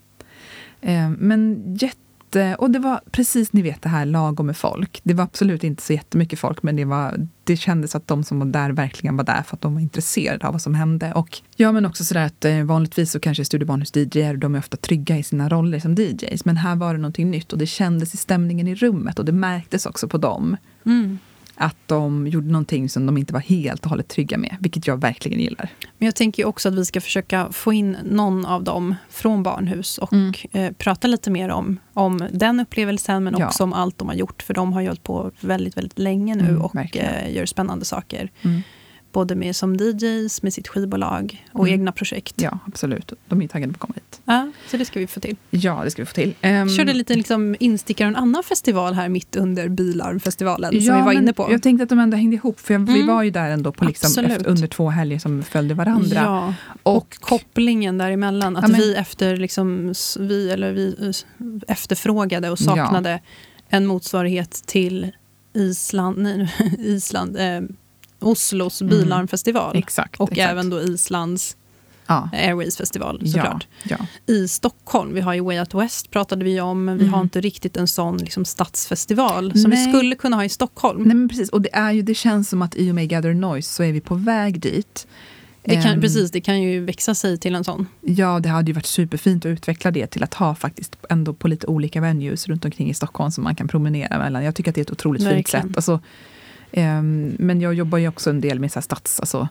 [0.82, 1.97] Eh, men jätte...
[2.36, 5.00] Eh, och det var precis, ni vet det här lagom med folk.
[5.04, 8.40] Det var absolut inte så jättemycket folk, men det, var, det kändes att de som
[8.40, 11.13] var där verkligen var där för att de var intresserade av vad som hände.
[11.13, 14.60] Och ja, men också sådär att eh, vanligtvis så kanske Studio Barnhus DJer, de är
[14.60, 16.46] ofta trygga i sina roller som DJs.
[16.46, 19.32] Men här var det någonting nytt och det kändes i stämningen i rummet och det
[19.32, 20.58] märktes också på dem.
[20.86, 21.20] Mm.
[21.60, 25.02] Att de gjorde någonting som de inte var helt och hållet trygga med, vilket jag
[25.02, 25.70] verkligen gillar.
[25.98, 29.98] Men jag tänker också att vi ska försöka få in någon av dem från Barnhus
[29.98, 30.34] och Mm.
[30.52, 33.46] eh, prata lite mer om, om den upplevelsen men Ja.
[33.48, 34.41] också om allt de har gjort.
[34.43, 37.86] För de har ju hållit på väldigt, väldigt länge nu Mm, och eh, gör spännande
[37.86, 38.32] saker.
[38.41, 38.62] Mm.
[39.17, 41.80] Både med som DJs, med sitt skivbolag och Mm.
[41.80, 42.41] egna projekt.
[42.41, 43.13] Ja, absolut.
[43.27, 44.21] De är taggade på att komma hit.
[44.25, 45.36] Ja, så det ska vi få till.
[45.49, 46.34] Ja, det ska vi få till.
[46.43, 51.12] Um, Körde lite liksom instickare en annan festival här mitt under Bilarmfestivalen som vi var
[51.12, 51.47] inne på.
[51.51, 53.08] Jag tänkte att de ändå hängde ihop, för jag, vi Mm.
[53.08, 56.21] var ju där ändå på liksom efter, under två helger som följde varandra.
[56.23, 56.53] Ja,
[56.84, 58.56] och, kopplingen däremellan.
[58.58, 61.13] Att Ja, men- vi, efter, liksom, vi, eller vi
[61.67, 63.19] efterfrågade och saknade
[63.69, 65.12] en motsvarighet till
[65.53, 67.62] Island, nej, Island eh,
[68.19, 68.89] Oslos Mm.
[68.89, 69.75] bilarmfestival.
[69.77, 70.19] Exakt.
[70.19, 70.51] och exakt.
[70.51, 71.58] även då Islands
[72.08, 72.30] ja.
[72.34, 73.67] Airways-festival Ja, såklart.
[73.84, 73.97] ja.
[74.34, 77.13] I Stockholm, vi har ju Way Out West pratade vi om, men vi Mm.
[77.13, 79.86] har inte riktigt en sån liksom, stadsfestival som Nej.
[79.86, 81.03] vi skulle kunna ha i Stockholm.
[81.03, 81.49] Nej, men precis.
[81.49, 83.91] Och det, är ju, det känns som att i och med Gather Noise så är
[83.91, 85.08] vi på väg dit.
[85.63, 87.88] Det kan, Ehm, precis, det kan ju växa sig till en sån.
[88.01, 91.47] Ja, det hade ju varit superfint att utveckla det till att ha faktiskt ändå på
[91.47, 94.43] lite olika venues runt omkring i Stockholm som man kan promenera mellan.
[94.43, 95.67] Jag tycker att det är ett otroligt fint Verkligen.
[95.67, 95.75] sätt.
[95.75, 95.99] Alltså,
[97.40, 99.48] men jag jobbar ju också en del med så här stats, alltså,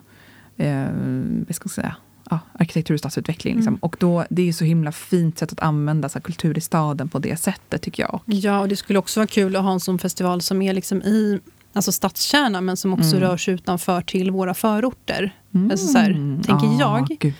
[0.57, 1.95] ehm, vad ska jag säga,
[2.29, 3.55] ja, arkitektur och stadsutveckling.
[3.55, 3.71] Liksom.
[3.73, 3.79] Mm.
[3.81, 6.61] Och då, det är ju så himla fint sätt att använda så här, kultur i
[6.61, 8.21] staden på det sättet tycker jag.
[8.25, 11.01] Ja, och det skulle också vara kul att ha en sån festival som är liksom
[11.01, 11.39] i
[11.73, 13.19] alltså stadskärnan men som också Mm.
[13.29, 15.35] rör sig utanför till våra förorter.
[15.55, 15.71] Mm.
[15.71, 16.13] Alltså så här,
[16.43, 17.17] tänker Ja, jag.
[17.19, 17.33] Gud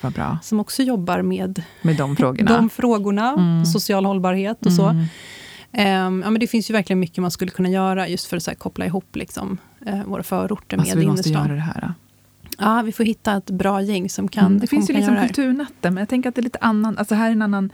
[0.43, 2.57] Som också jobbar med med de frågorna.
[2.57, 3.65] de frågorna, Mm.
[3.65, 4.95] social hållbarhet och så.
[5.71, 5.87] Mm.
[5.87, 8.47] Ehm, ja, men det finns ju verkligen mycket man skulle kunna göra just för att
[8.47, 11.47] här, koppla ihop liksom, eh, våra förorter Alltså, med vi måste innerstan.
[11.47, 11.93] göra det här.
[12.59, 15.93] Ja, vi får hitta ett bra gäng som kan, Mm, det finns ju liksom kulturnatten,
[15.93, 17.69] men jag tänker att det är lite annan, alltså här är en annan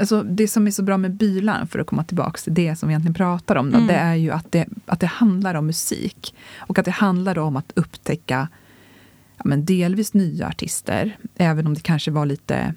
[0.00, 2.88] Alltså det som är så bra med Bylarn, för att komma tillbaka till det som
[2.88, 3.86] vi egentligen pratar om, då, Mm.
[3.88, 6.34] det är ju att det, att det handlar om musik.
[6.58, 8.48] Och att det handlar om att upptäcka
[9.36, 12.74] ja, men delvis nya artister, även om det kanske var lite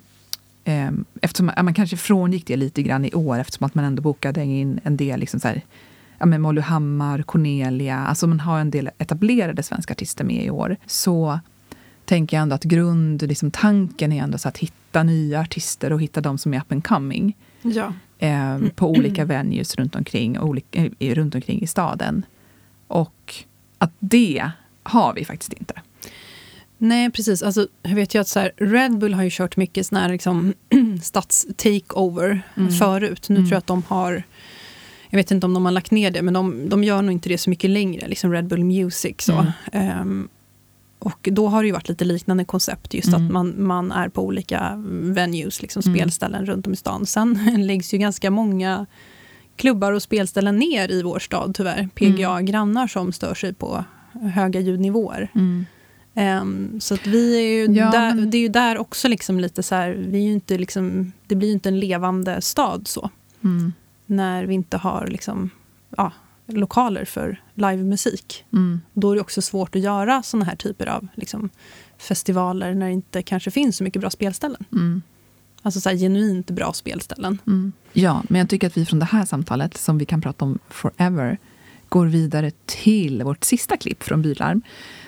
[1.22, 4.44] eftersom ja, man kanske frångick det lite grann i år, eftersom att man ändå bokade
[4.44, 5.62] in en del liksom så här,
[6.20, 10.50] ja, men Molly Hammar, Cornelia, alltså man har en del etablerade svenska artister med i
[10.50, 10.78] år.
[10.86, 11.40] Så
[12.06, 16.02] tänker jag ändå att grund, liksom tanken är ändå så att hitta nya artister och
[16.02, 17.94] hitta de som är up and coming Ja.
[18.20, 22.26] eh, på olika venues runt omkring, olika, runt omkring i staden.
[22.88, 23.34] Och
[23.78, 24.50] att det
[24.84, 25.74] har vi faktiskt inte.
[26.88, 27.44] Nej, precis.
[27.44, 30.10] Alltså, jag vet ju att så här, Red Bull har ju kört mycket sån här
[30.10, 30.54] liksom,
[31.02, 32.72] stats-takeover Mm.
[32.72, 33.30] förut.
[33.30, 33.46] Nu Mm.
[33.46, 34.24] tror jag att de har...
[35.10, 37.30] Jag vet inte om de har lagt ner det, men de, de gör nog inte
[37.30, 38.08] det så mycket längre.
[38.08, 39.16] Liksom Red Bull Music.
[39.20, 39.32] Så.
[39.34, 39.52] Mm.
[39.72, 40.28] Ehm,
[41.00, 42.94] och då har det ju varit lite liknande koncept.
[42.94, 43.26] Just Mm.
[43.26, 45.96] att man, man är på olika venues, liksom Mm.
[45.98, 47.06] spelställen runt om i stan.
[47.06, 48.86] Sen läggs ju ganska många
[49.56, 51.90] klubbar och spelställen ner i vår stad tyvärr.
[51.96, 53.84] PGA-grannar som stör sig på
[54.34, 55.30] höga ljudnivåer.
[56.16, 59.40] Ehm, så att vi är ju Ja, där, men- det är ju där också liksom
[59.40, 63.10] lite så här, vi är inte liksom, det blir ju inte en levande stad så.
[63.44, 63.74] Mm.
[64.06, 65.50] När vi inte har liksom,
[65.98, 66.12] ja,
[66.46, 68.46] lokaler för livemusik.
[68.54, 68.82] Mm.
[68.94, 71.50] Då är det också svårt att göra såna här typer av liksom,
[71.98, 74.66] festivaler när det inte kanske finns så mycket bra spelställen.
[74.72, 75.02] Mm.
[75.62, 77.38] Alltså så här, genuint bra spelställen.
[77.48, 77.72] Mm.
[77.94, 80.60] Ja, men jag tycker att vi från det här samtalet, som vi kan prata om
[80.70, 81.38] forever,
[81.90, 84.62] går vidare till vårt sista klipp från Bylarm.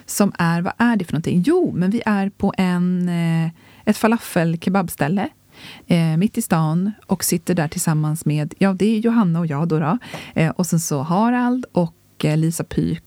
[0.08, 1.44] Som är, vad är det för någonting?
[1.46, 3.50] Jo, men vi är på en, eh,
[3.86, 5.30] ett falafel-kebabställe
[5.88, 9.68] eh, mitt i stan och sitter där tillsammans med, ja det är Johanna och jag
[9.68, 9.98] då, då
[10.36, 13.04] eh, och sen så Harald och eh, Lisa Pyk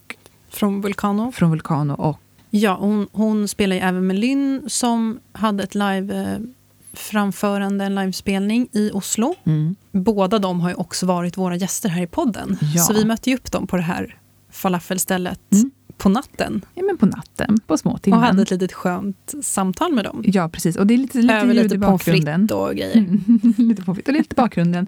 [0.48, 1.32] Från Vulcano.
[1.32, 2.18] från Vulcano och
[2.52, 8.90] Ja, hon, hon spelar ju även med Lynn som hade ett live-framförande, en livespelning i
[8.94, 9.34] Oslo.
[9.44, 12.58] mm, Båda de har ju också varit våra gäster här i podden.
[12.74, 12.82] Ja.
[12.82, 14.18] Så vi mötte ju upp dem på det här
[14.50, 15.70] falafelstället Mm.
[16.00, 16.64] På natten.
[16.74, 18.20] ja, men på natten, på Och småtimmen.
[18.20, 20.22] hade ett litet skönt samtal med dem.
[20.26, 20.76] Ja, precis.
[20.76, 22.40] Och det är lite, lite Över ljud lite i bakgrunden.
[22.40, 22.96] frites och grejer.
[22.96, 24.86] Mm, lite pommes och lite bakgrunden.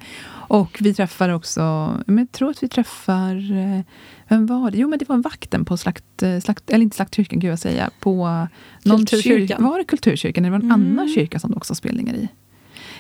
[0.48, 1.61] Och vi träffar också,
[2.07, 3.81] men jag tror att vi träffar, eh,
[4.29, 4.79] vem var det?
[4.79, 7.90] Jo men det var vakten på slakt, eh, slakt eller inte slaktkyrkan, gud jag säga,
[8.01, 8.46] på
[8.85, 9.57] någon kyrka.
[9.61, 10.44] Var det kulturkyrkan?
[10.44, 10.92] eller var det en Mm.
[10.92, 12.29] annan kyrka som det också spelningar i?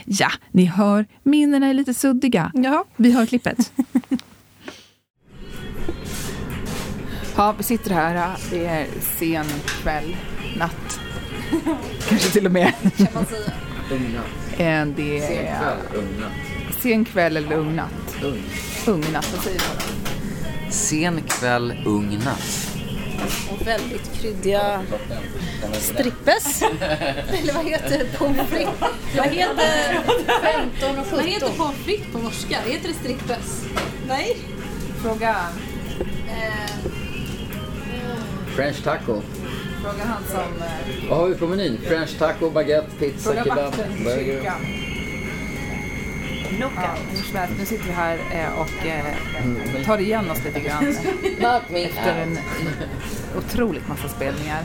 [0.04, 2.50] Ja, ni hör, minnena är lite suddiga.
[2.54, 2.84] Ja.
[2.96, 3.72] Vi hör klippet.
[7.36, 8.36] Ja, vi sitter här.
[8.50, 8.86] Det är
[9.18, 10.16] sen kväll,
[10.56, 11.00] natt.
[12.08, 12.72] Kanske till och med.
[14.58, 15.76] Eh, Det är
[16.82, 18.16] sen kväll eller ung natt.
[18.86, 20.72] Ung natt, vad säger du?
[20.72, 22.68] Sen kväll, ung natt.
[23.50, 24.82] Och väldigt kryddiga
[25.80, 26.62] strippes.
[27.42, 28.74] Eller vad heter pommes frites?
[29.16, 30.00] Vad heter
[30.80, 31.18] 15 och 17?
[31.18, 32.56] Vad heter pommes frites på norska?
[32.66, 33.64] Heter det strippes?
[34.08, 34.36] Nej.
[35.02, 35.36] Fråga,
[38.56, 39.20] French taco.
[39.82, 40.62] fråga han som...
[40.62, 41.78] eh, Vad har vi på menyn?
[41.88, 43.72] French taco, baguette, pizza, Fråga kebab,
[44.04, 44.24] burger.
[44.24, 44.60] kyrkan.
[46.60, 46.94] Ja,
[47.30, 50.86] som nu sitter vi här eh, och eh, tar igen oss lite grann
[51.76, 52.38] efter en
[53.38, 54.62] otroligt massa spelningar.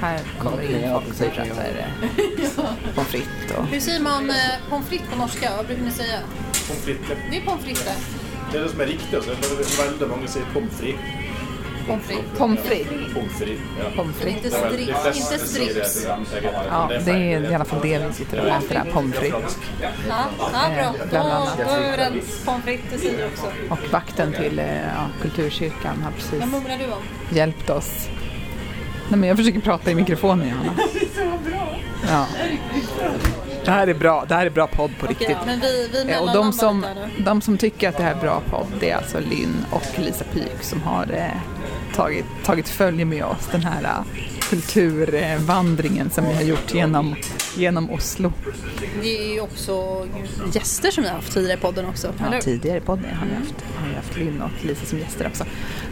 [0.00, 2.10] Här kommer det in folk som köper eh,
[2.94, 4.36] pommes frites och Hur säger man eh,
[4.70, 5.50] pommes frites på norska?
[5.56, 6.18] Vad brukar ni säga?
[6.68, 7.18] Pommes frites.
[7.30, 8.58] Det är pommes frites det.
[8.58, 9.24] Är det som är riktigt.
[9.24, 11.00] Så det är väldigt många säger pommes frites.
[11.86, 12.34] Pommes frites.
[12.38, 12.60] pommes
[14.16, 14.44] frites.
[14.44, 16.02] Inte, Det är väl- stri- de flesta inte strips.
[16.02, 16.48] till.
[16.70, 19.58] Ja, det är i alla fall det vi sitter och äter, där, pommes frites.
[20.08, 20.94] Ja, ja, bra.
[21.10, 22.42] Då, då är vi överens.
[22.44, 23.46] Pommes frites säger jag också.
[23.70, 27.36] Och vakten till eh, ja, kulturkyrkan har precis Vad mumlar du om?
[27.36, 28.08] hjälpt oss.
[29.08, 30.72] Nej, men jag försöker prata i mikrofonen, Johanna.
[30.94, 31.76] Det är så bra.
[32.10, 32.26] Ja.
[33.64, 35.28] Det här är bra, det här är bra podd på riktigt.
[35.30, 36.84] Okej, men vi, vi Eh, Och de som,
[37.18, 40.24] de som tycker att det här är bra podd, det är alltså Linn och Lisa
[40.32, 41.24] Pyk som har eh,
[41.96, 47.14] tagit, tagit följe med oss den här eh, kulturvandringen som vi har gjort genom,
[47.56, 48.32] genom Oslo.
[49.02, 50.06] Det är ju också
[50.52, 52.06] gäster som vi har haft tidigare i podden också.
[52.06, 52.40] eller Ja, hur?
[52.40, 55.44] tidigare i podden har vi haft, har vi haft Linn och Lisa som gäster också.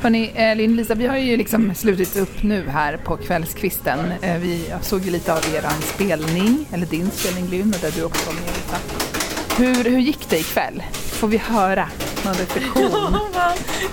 [0.02, 3.98] Hörni, eh, Linn Lisa, vi har ju liksom slutit upp nu här på kvällskvisten.
[4.22, 8.02] Eh, vi såg ju lite av eran spelning, eller din spelning Linn, och där du
[8.04, 8.76] också var med Lisa.
[9.56, 10.82] Hur, hur gick det ikväll?
[10.92, 11.88] Får vi höra
[12.24, 13.16] någon reflektion?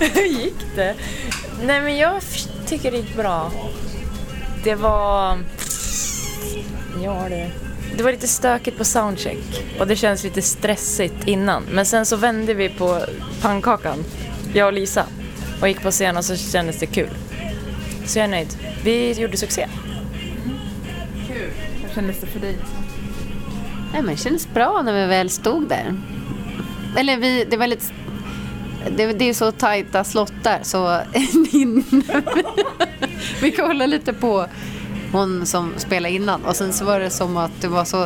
[0.14, 0.94] Hur gick det?
[1.64, 2.22] Nej men jag
[2.66, 3.52] tycker det gick bra.
[4.64, 5.38] Det var...
[7.04, 7.46] Ja du.
[7.96, 11.62] Det var lite stökigt på soundcheck och det känns lite stressigt innan.
[11.70, 13.00] Men sen så vände vi på
[13.40, 14.04] pannkakan,
[14.54, 15.06] jag och Lisa,
[15.60, 17.10] och gick på scen och så kändes det kul.
[18.06, 18.58] Så jag är nöjd.
[18.84, 19.68] Vi gjorde succé.
[21.28, 21.52] Hur
[21.94, 22.56] kändes det för dig?
[23.92, 25.94] Nej, men det kändes bra när vi väl stod där.
[26.96, 27.84] Eller vi, det var lite...
[28.96, 30.98] Det, det är så tajta slottar så
[33.40, 34.46] vi kollade lite på
[35.12, 38.02] hon som spelade innan och sen så var det som att det var så,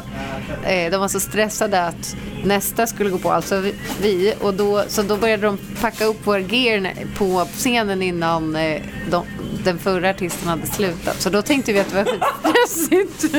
[0.65, 4.35] eh, de var så stressade att nästa skulle gå på, alltså vi- vi.
[4.41, 9.25] Och då, så då började de packa upp vår gear på scenen innan eh, de,
[9.65, 11.21] den förra artisten hade slutat.
[11.23, 13.35] Så då tänkte vi att det var skitstressigt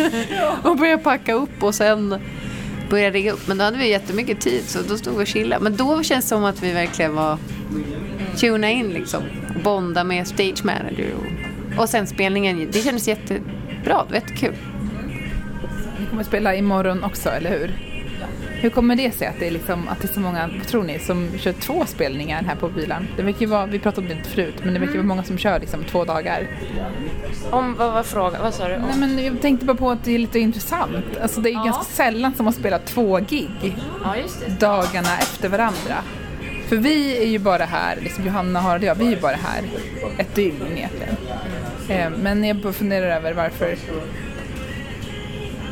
[0.63, 2.19] att börja packa upp och sen
[2.89, 3.47] börja rigga upp.
[3.47, 5.63] Men då hade vi jättemycket tid så då stod vi och chillade.
[5.63, 7.37] Men då känns det som att vi verkligen var
[8.37, 9.23] tuna in liksom.
[9.63, 11.13] Bonda med stage manager.
[11.15, 13.43] Och, och sen spelningen, det kändes jättebra.
[13.83, 14.55] Det var jättekul.
[15.99, 17.86] Ni kommer att spela imorgon också, eller hur?
[18.61, 20.83] Hur kommer det sig att det är, liksom, att det är så många, vad tror
[20.83, 23.07] ni, som kör två spelningar här på bilen?
[23.17, 25.37] Det verkar ju vara, vi pratade om det förut, men det verkar vara många som
[25.37, 26.47] kör liksom två dagar.
[27.49, 28.41] Om, vad var frågan?
[28.41, 28.77] Vad sa du?
[28.77, 31.17] Nej, men jag tänkte bara på att det är lite intressant.
[31.21, 34.15] Alltså det är ganska sällan som man spelar två gig Ja,
[34.59, 35.95] dagarna efter varandra.
[36.67, 39.35] För vi är ju bara här, liksom Johanna, Harald och jag, vi är ju bara
[39.35, 39.63] här
[40.17, 41.15] ett dygn egentligen.
[41.89, 43.75] Eh, Men jag funderar över varför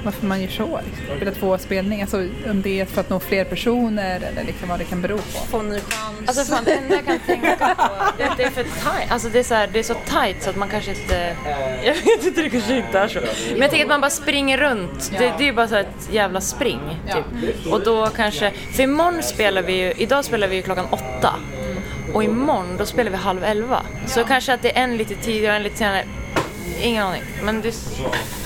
[0.05, 0.79] varför man gör så.
[0.85, 1.15] Liksom.
[1.15, 2.17] Spelar två spelningar, alltså,
[2.49, 5.23] om det är för att nå fler personer eller liksom vad det kan bero på.
[5.23, 6.27] Få en ny chans.
[6.27, 7.63] Alltså fan det enda jag kan tänka på
[8.23, 9.11] är att det är för tight.
[9.11, 11.35] Alltså det är, så här, det är så tight så att man kanske inte...
[11.83, 13.19] Jag vet inte, det kanske inte är så.
[13.51, 15.11] Men jag tänker att man bara springer runt.
[15.11, 16.79] Det, det är ju bara så här ett jävla spring.
[17.13, 17.73] Typ.
[17.73, 18.51] Och då kanske...
[18.51, 19.93] För imorgon spelar vi ju...
[19.97, 21.35] Idag spelar vi ju klockan åtta.
[22.13, 23.81] Och imorgon då spelar vi halv elva.
[24.07, 26.03] Så kanske att det är en lite tidigare och en lite senare.
[26.81, 27.23] Ingen aning.
[27.43, 27.75] Men det,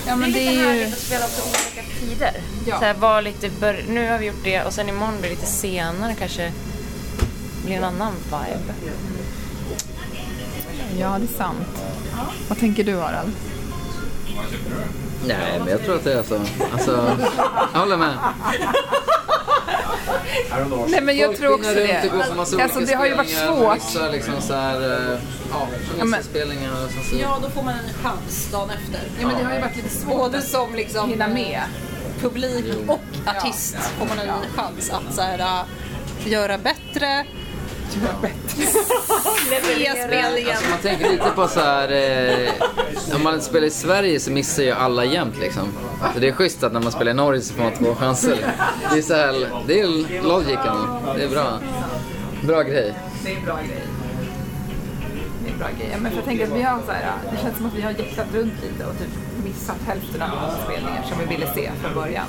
[0.07, 0.67] Ja, men det är lite ju...
[0.67, 2.33] härligt att spela på olika tider.
[2.65, 3.83] Så här, var lite bör...
[3.89, 6.51] Nu har vi gjort det och sen imorgon blir det lite senare kanske
[7.65, 8.73] blir en annan vibe.
[10.99, 11.67] Ja, det är sant.
[12.47, 13.31] Vad tänker du Harald?
[15.27, 16.39] Nej, men jag tror att det är så.
[16.73, 17.17] Alltså,
[17.73, 18.17] jag håller med.
[20.89, 22.11] Nej men jag tror också det.
[22.63, 23.75] Alltså det har ju varit svårt.
[23.77, 25.17] Vissa liksom så här, eh,
[25.51, 27.15] ja, vissa men- spelningar och sen så...
[27.21, 29.01] Ja, då får man en chans dagen efter.
[29.21, 31.61] Ja men det har ju varit lite svårt Både som liksom hinna med.
[32.21, 37.25] publik och artist får man en ny chans att så här, äh, göra bättre.
[38.01, 38.48] Göra bättre.
[40.51, 44.63] Alltså man tänker lite på så här, eh, om man spelar i Sverige så missar
[44.63, 45.67] ju alla jämt liksom.
[46.13, 48.37] Så det är schysst att när man spelar i Norge så får man två chanser.
[48.91, 50.75] Det är så här, det är logiken.
[51.15, 51.59] Det är bra.
[52.43, 52.93] Bra grej.
[53.23, 53.83] Det är en bra grej.
[55.43, 55.97] Det är en bra grej.
[56.01, 57.91] Men för jag tänker att vi har så här, det känns som att vi har
[57.91, 59.28] jäktat runt lite och typ
[59.59, 62.25] missat hälften av alla spelningar som vi ville se från början.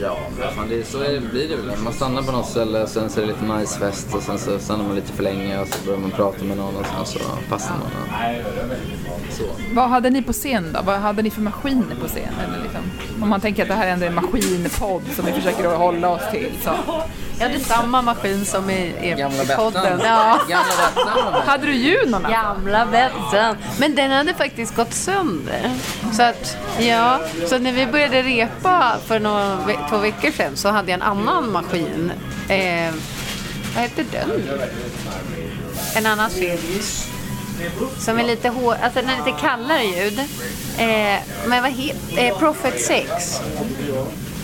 [0.00, 0.18] Ja,
[0.56, 1.78] men det så är det, blir det väl.
[1.84, 4.38] Man stannar på något ställe och sen så är det lite nice fest och sen
[4.38, 7.06] så stannar man lite för länge och så börjar man prata med någon och sen
[7.06, 7.82] så passar man.
[7.82, 9.44] Och så.
[9.72, 10.82] Vad hade ni på scen då?
[10.82, 12.32] Vad hade ni för maskiner på scen?
[12.48, 12.80] Eller liksom,
[13.22, 16.08] om man tänker att det här är ändå en maskinpodd som vi försöker att hålla
[16.08, 16.50] oss till.
[16.64, 16.70] Så.
[17.40, 20.00] Jag hade samma maskin som i, i Gamla podden.
[20.04, 20.38] Ja.
[20.48, 21.42] Gamla Bettan.
[21.46, 22.30] Hade du junorna?
[22.30, 23.56] Gamla Bettan.
[23.80, 25.70] Men den hade faktiskt gått sönder.
[26.12, 27.20] Så att, ja.
[27.46, 31.02] Så när vi började repa för några, ve- två veckor sedan så hade jag en
[31.02, 32.12] annan maskin.
[32.48, 32.92] Eh,
[33.74, 34.30] vad heter den?
[35.96, 37.08] En annan synt.
[37.98, 40.18] Som är lite hår, alltså den är lite kallare ljud.
[40.78, 43.40] Eh, men vad heter, eh, Prophet 6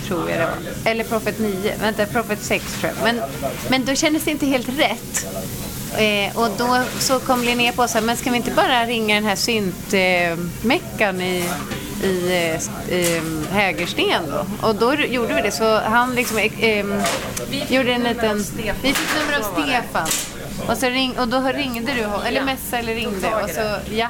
[0.07, 0.91] tror jag det var.
[0.91, 1.73] Eller Prophet 9.
[1.81, 3.13] Vänta, Prophet 6 tror jag.
[3.13, 3.21] Men,
[3.69, 5.25] men då kändes det inte helt rätt.
[5.97, 9.25] Eh, och då så kom Linnea på sig, men ska vi inte bara ringa den
[9.25, 12.57] här syntmeckan eh, i, i
[12.95, 14.67] i Hägersten då?
[14.67, 15.51] Och då gjorde vi det.
[15.51, 16.85] Så han liksom eh, eh,
[17.69, 18.37] gjorde en liten...
[18.81, 20.07] Vi fick nummer av Stefan.
[20.67, 23.27] Och, så ring, och då ringde du eller messa eller ringde.
[23.43, 23.61] Och så,
[23.95, 24.07] ja.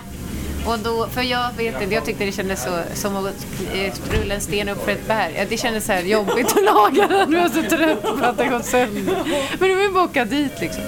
[0.65, 4.35] Och då, för jag vet inte, jag tyckte det kändes så, som att eh, rulla
[4.35, 5.47] en sten upp för ett berg.
[5.49, 7.29] Det kändes så här jobbigt att laga den.
[7.29, 9.17] Nu är jag så trött på att det gått sönder.
[9.59, 10.83] Men nu vill vi åka dit liksom.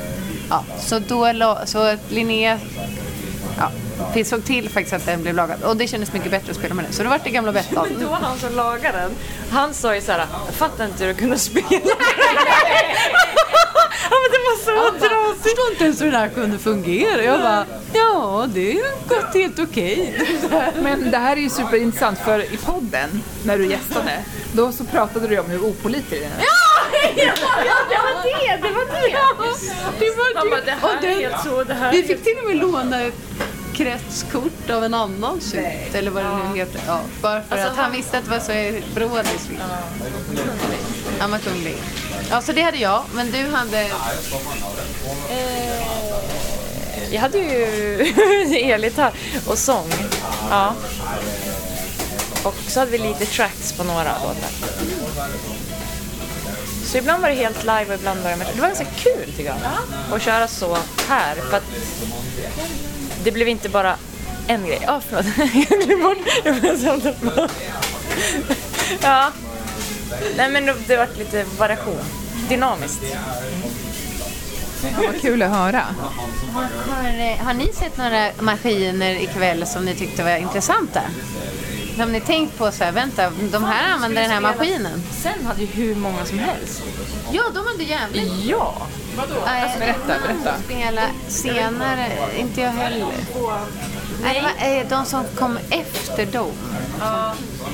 [0.49, 2.60] Ja, så då la, så Linnea
[3.58, 3.71] ja,
[4.13, 5.63] vi såg till faktiskt att den blev lagad.
[5.63, 6.93] Och det kändes mycket bättre att spela med den.
[6.93, 7.88] Så då var det gamla Bettan.
[8.01, 9.12] Då var han som lagade den.
[9.49, 11.67] Han sa ju såhär, jag fattar inte hur du kunde spela.
[14.12, 15.43] ja men det var så Jag trasigt.
[15.43, 17.24] förstår inte ens hur det här kunde fungera.
[17.24, 20.20] Jag bara, ja det har gått helt okej.
[20.82, 24.12] Men det här är ju superintressant för i podden, när du gästade,
[24.52, 26.38] då så pratade du om hur opålitlig den är.
[27.17, 27.34] Ja,
[27.89, 28.67] det var det!
[28.67, 29.02] Det var det!
[30.00, 32.48] det, var det här Och är den- helt så, det här Vi fick till och
[32.48, 33.13] med låna ett
[33.74, 35.63] kretskort av en annan synt,
[35.96, 36.82] eller vad det nu heter.
[36.88, 39.48] Ja, bara för Alltså, att han visste att det var så brådis.
[41.19, 41.77] Han var kunglig.
[42.30, 43.82] Ja, så det hade jag, men du hade...
[45.30, 45.88] Eh,
[47.12, 47.99] jag hade ju
[48.71, 49.13] elgitarr
[49.47, 49.93] och sång.
[50.49, 50.73] Ja.
[52.43, 54.49] Och så hade vi lite tracks på några låtar.
[56.86, 58.47] Så ibland var det helt live och ibland var det med.
[58.56, 59.58] Det var ganska kul tycker jag.
[60.12, 60.77] Att köra så
[61.08, 61.36] här.
[61.36, 61.63] För att
[63.23, 63.95] det blev inte bara
[64.47, 64.80] en grej.
[64.86, 65.25] Ja, förlåt.
[66.43, 67.51] Jag glömde bort.
[67.51, 67.51] Jag.
[69.01, 69.32] Ja.
[70.38, 72.00] Nej men det var lite variation.
[72.50, 73.02] Dynamiskt.
[74.84, 75.84] Ja, vad kul att höra.
[76.54, 81.02] Har, eh, har ni sett några maskiner ikväll som ni tyckte var intressanta?
[81.98, 85.04] Har ni tänkt på så här, vänta, de här använder den här maskinen?
[85.12, 86.84] Sen hade ju hur många som helst.
[87.32, 88.46] Ja, de hade jävligt...
[88.46, 88.74] Ja.
[89.46, 90.56] Alltså, berätta, berätta.
[90.65, 93.08] Spela senare, inte jag heller.
[94.21, 96.51] Nej, det var eh, de som kom efter dem.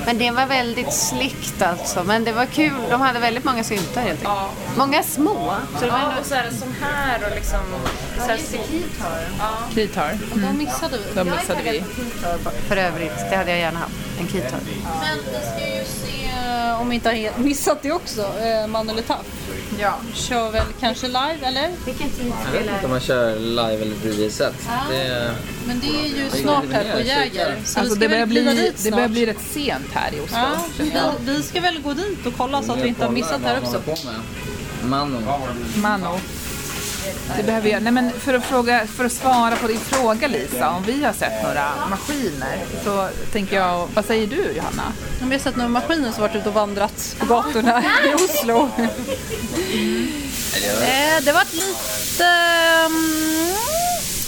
[0.05, 2.03] Men det var väldigt slickt alltså.
[2.03, 2.73] Men det var kul.
[2.89, 4.77] De hade väldigt många syntar helt enkelt.
[4.77, 5.53] Många små.
[5.79, 6.19] Så det var Ja, ändå...
[6.21, 7.59] och så här som här och liksom...
[8.17, 8.39] Så här,
[9.75, 10.17] Kitar.
[10.35, 11.03] De missade vi.
[11.15, 11.83] De missade vi.
[12.67, 13.93] För övrigt, det hade jag gärna haft.
[14.19, 14.59] En kitar.
[14.83, 18.89] Men vi ska ju se, eh, om vi inte har missat det också, eh, Man
[18.89, 19.25] eller Taff.
[19.79, 19.99] Ja.
[20.13, 21.71] kör väl kanske live, eller?
[21.85, 24.53] Vilken tid Jag vet inte om man kör live eller DJ-set.
[24.89, 25.31] Det,
[25.67, 27.61] Men det är ju snart här på Jäger.
[27.65, 30.37] Så Alltså det börjar, bli, det börjar bli rätt sent här i Oslo.
[30.37, 33.41] Ja, vi, vi ska väl gå dit och kolla så att vi inte har missat
[33.41, 33.79] här också.
[33.79, 33.95] På.
[34.87, 35.23] Manon.
[35.75, 36.19] Mano.
[37.37, 37.83] Det behöver jag.
[37.83, 41.13] Nej, men för, att fråga, för att svara på din fråga Lisa, om vi har
[41.13, 44.93] sett några maskiner så tänker jag, vad säger du Johanna?
[45.21, 48.69] Om vi har sett några maskiner som varit ute och vandrat på gatorna i Oslo.
[48.77, 48.87] eh,
[51.23, 52.23] det var lite...
[52.85, 53.53] Um,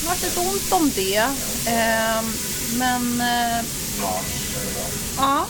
[0.02, 1.18] det var lite ont om det.
[1.18, 2.22] Eh,
[2.78, 3.22] men...
[3.22, 3.66] Eh,
[5.18, 5.46] ja.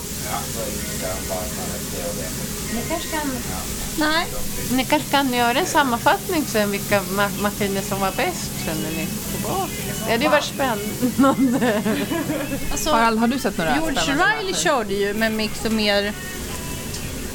[2.74, 3.30] Ni kanske kan,
[3.98, 4.26] Nej.
[4.72, 8.90] ni kanske kan göra en sammanfattning sen vilka ma- maskiner som var bäst sen när
[8.90, 9.70] ni tillbaka.
[10.06, 11.82] Det hade ju varit spännande.
[12.70, 16.12] Alltså, Harald, har du sett några George spännande Riley körde ju med liksom mer...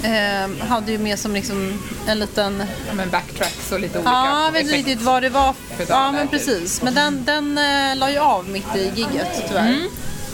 [0.03, 2.63] Eh, hade ju med som liksom en liten...
[2.87, 5.53] Ja, men backtracks och lite olika Ja, jag vet inte riktigt vad det var.
[5.87, 6.81] Ja, men precis.
[6.81, 9.67] Men den, den eh, la ju av mitt i gigget tyvärr.
[9.69, 9.87] Mm.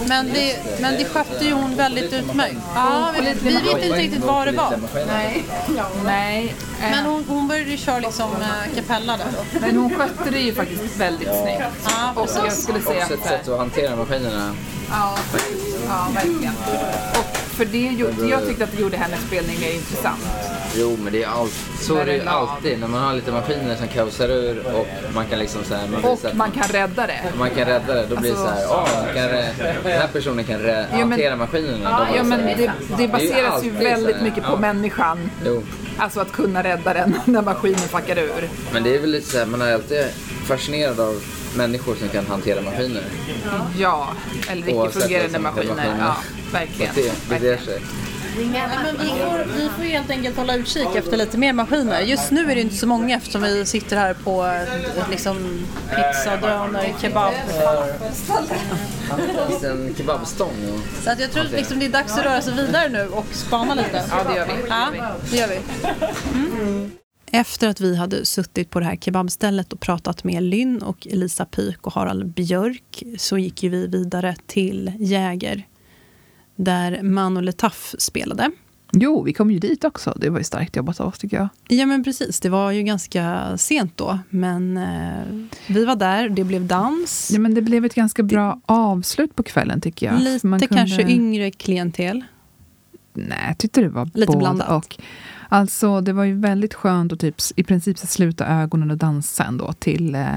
[0.05, 2.55] Men, det, men det skötte ju hon väldigt utmärkt.
[2.75, 4.79] Ja, vi, vi vet inte riktigt vad det var.
[5.07, 5.45] Nej.
[6.05, 6.55] Nej.
[6.79, 9.59] Men hon, hon började ju köra liksom eh, kapella där då.
[9.59, 11.63] Men hon skötte det ju faktiskt väldigt snyggt.
[11.85, 14.55] Ja, Och jag skulle säga Också ett sätt att hantera maskinerna.
[14.89, 15.17] Ja,
[15.87, 16.53] ja, verkligen.
[17.19, 20.19] Och för det gjorde, jag tyckte att det gjorde hennes spelning mer intressant.
[20.75, 22.79] Jo, men det är allt, så När är det ju alltid.
[22.79, 26.03] När man har lite maskiner som kaosar ur och man kan liksom så här, man
[26.05, 27.19] Och man kan rädda det.
[27.37, 28.05] man kan rädda det.
[28.09, 29.53] Då blir det så här, Alltså- åh, rä-
[29.83, 32.07] den här personen kan rä- men- hantera maskinerna.
[32.15, 34.55] Ja, så men det, det baseras ju väldigt mycket på ja.
[34.59, 35.29] människan.
[35.45, 35.63] Jo,
[35.97, 38.49] Alltså att kunna rädda den när maskinen fuckar ur.
[38.73, 40.05] men det är väl lite så här, man är alltid
[40.45, 41.21] fascinerad av
[41.57, 43.03] människor som kan hantera maskiner.
[43.77, 44.07] Ja,
[44.49, 45.75] eller Oavsett fungerande maskiner.
[45.75, 45.97] maskiner.
[45.99, 46.15] Ja,
[46.53, 46.91] verkligen.
[46.95, 47.65] det beter verkligen.
[47.65, 47.81] sig.
[48.37, 52.01] Nej, men vi, får, vi får helt enkelt hålla utkik efter lite mer maskiner.
[52.01, 54.59] Just nu är det inte så många eftersom vi sitter här på
[55.09, 57.33] liksom, pizza, döner, kebab.
[59.17, 60.81] Det finns en kebabstång.
[61.03, 63.25] Så att jag tror att liksom, det är dags att röra sig vidare nu och
[63.31, 64.03] spana lite.
[64.09, 64.53] Ja, det gör vi.
[64.69, 64.87] Ja,
[65.31, 65.59] det gör vi.
[66.33, 66.91] Mm.
[67.39, 71.45] Efter att vi hade suttit på det här kebabstället och pratat med Lynn och Elisa
[71.45, 75.67] Pyk och Harald Björk så gick ju vi vidare till Jäger
[76.55, 78.51] där Mano Letaff spelade.
[78.91, 80.13] Jo, vi kom ju dit också.
[80.21, 81.47] Det var ju starkt jobbat av oss tycker jag.
[81.67, 86.43] Ja men precis, det var ju ganska sent då men eh, vi var där, det
[86.43, 87.29] blev dans.
[87.33, 90.19] Ja, men det blev ett ganska bra avslut på kvällen tycker jag.
[90.21, 92.23] Lite kunde- kanske yngre klientel.
[93.13, 94.69] Nej, jag tyckte det var Lite både blandat.
[94.85, 94.99] och.
[95.49, 99.73] Alltså, det var ju väldigt skönt att typ, i princip sluta ögonen och dansa ändå
[99.73, 100.33] till, eh,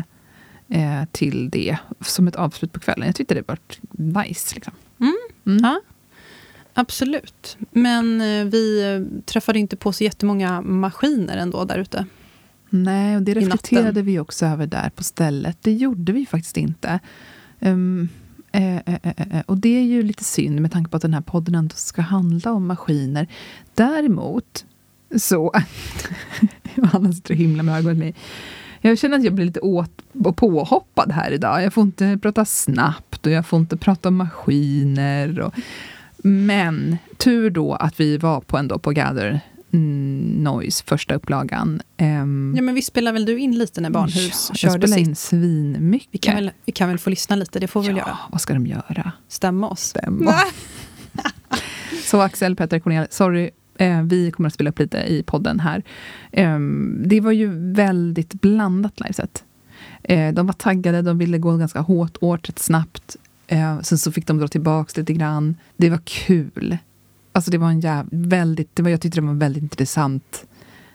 [0.69, 3.07] eh, till det som ett avslut på kvällen.
[3.07, 3.59] Jag tyckte det var
[3.91, 4.55] nice.
[4.55, 4.73] Liksom.
[5.01, 5.59] Mm.
[5.63, 5.81] Ja,
[6.75, 7.57] absolut.
[7.71, 12.07] Men eh, vi eh, träffade inte på så jättemånga maskiner ändå där ute.
[12.71, 15.59] Nej, och det reflekterade vi också över där på stället.
[15.61, 17.01] Det gjorde vi faktiskt inte.
[18.53, 21.21] Eh, eh, eh, och det är ju lite synd med tanke på att den här
[21.21, 23.27] podden ändå ska handla om maskiner.
[23.75, 24.65] Däremot
[25.19, 25.53] så...
[26.75, 28.15] Johanna sitter och himlar med ögonen mig.
[28.81, 29.91] Jag känner att jag blir lite åt
[30.25, 31.63] och påhoppad här idag.
[31.63, 35.41] Jag får inte prata snabbt och jag får inte prata om maskiner.
[35.41, 35.55] Och,
[36.17, 39.41] men tur då att vi var på ändå på Gather
[39.73, 41.83] Noise, första upplagan.
[41.97, 45.17] Ehm, Ja men vi spelar väl du in lite när Barnhus jag körde spelade in
[45.17, 46.09] svinmycket.
[46.11, 48.09] Vi kan, väl, vi kan väl få lyssna lite, det får vi väl göra.
[48.09, 49.13] Ja, vad ska de göra?
[49.29, 49.81] Stämma oss.
[49.81, 50.35] Stämma.
[52.05, 53.51] Så Axel, Petter, Cornelia, sorry.
[53.81, 55.83] Eh, vi kommer att spela upp lite i podden här.
[56.33, 56.59] Eh,
[57.05, 59.45] det var ju väldigt blandat liveset.
[60.03, 63.17] Eh, de var taggade, de ville gå ganska hårt åt rätt snabbt.
[63.47, 65.57] Eh, sen så fick de dra tillbaka lite grann.
[65.77, 66.79] Det var kul.
[67.33, 70.45] Alltså det var en jäv, väldigt, det var, jag tyckte det var väldigt intressant.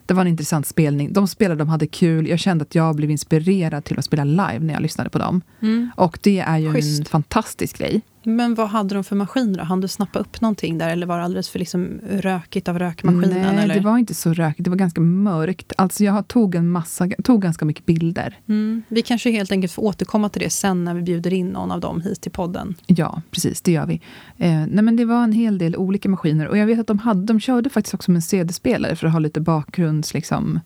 [0.05, 1.13] Det var en intressant spelning.
[1.13, 2.27] De spelade, de hade kul.
[2.27, 5.41] Jag kände att jag blev inspirerad till att spela live när jag lyssnade på dem.
[5.61, 5.91] Mm.
[5.95, 7.07] Och det är ju en Schysst.
[7.07, 8.01] fantastisk grej.
[8.25, 9.63] Men vad hade de för maskiner då?
[9.63, 13.55] Han du snappa upp någonting där eller var det alldeles för liksom rökigt av rökmaskinen?
[13.55, 13.75] Nej, eller?
[13.75, 14.63] det var inte så rökigt.
[14.63, 15.73] Det var ganska mörkt.
[15.77, 18.39] Alltså jag tog, en massa, tog ganska mycket bilder.
[18.47, 18.83] mm.
[18.87, 21.79] Vi kanske helt enkelt får återkomma till det sen när vi bjuder in någon av
[21.79, 22.75] dem hit till podden.
[22.85, 23.61] Ja, precis.
[23.61, 24.01] Det gör vi.
[24.37, 26.47] Eh, nej, men det var en hel del olika maskiner.
[26.47, 29.13] Och jag vet att de, hade, de körde faktiskt också med en CD-spelare för att
[29.13, 30.13] ha lite bakgrunds...
[30.13, 30.59] Liksom,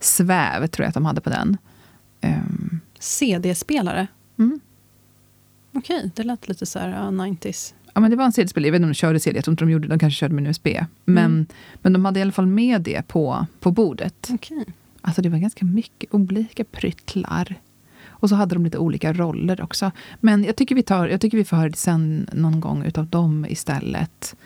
[0.00, 1.56] sväv, tror jag att de hade på den.
[2.20, 4.06] Ehm, CD-spelare?
[4.38, 4.60] Mm.
[5.74, 7.74] Okej, det lät lite så här ja, 90s.
[7.94, 8.66] ja, men det var en CD-spelare.
[8.68, 9.36] Jag vet inte om de körde CD.
[9.38, 10.66] Jag tror inte de gjorde De kanske körde med en USB.
[11.04, 11.46] Men, Mm.
[11.82, 14.28] men de hade i alla fall med det på, på bordet.
[14.32, 14.64] Okej.
[15.00, 17.54] Alltså det var ganska mycket olika pryttlar.
[18.06, 19.90] Och så hade de lite olika roller också.
[20.20, 23.06] Men jag tycker vi, tar, jag tycker vi får höra det sen någon gång utav
[23.06, 24.36] dem istället.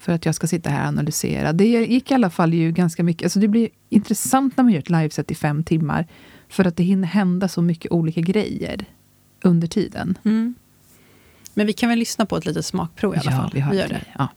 [0.00, 1.52] för att jag ska sitta här och analysera.
[1.52, 3.24] Det gick i alla fall ju ganska mycket.
[3.26, 6.06] Alltså det blir intressant när man gör ett liveset i fem timmar.
[6.48, 8.84] För att det hinner hända så mycket olika grejer
[9.42, 10.18] under tiden.
[10.24, 10.54] Mm.
[11.58, 13.50] Men vi kan väl lyssna på ett litet smakprov i alla ja, fall.
[13.54, 13.94] Vi, har gör det.
[13.94, 14.04] det.
[14.18, 14.28] Ja.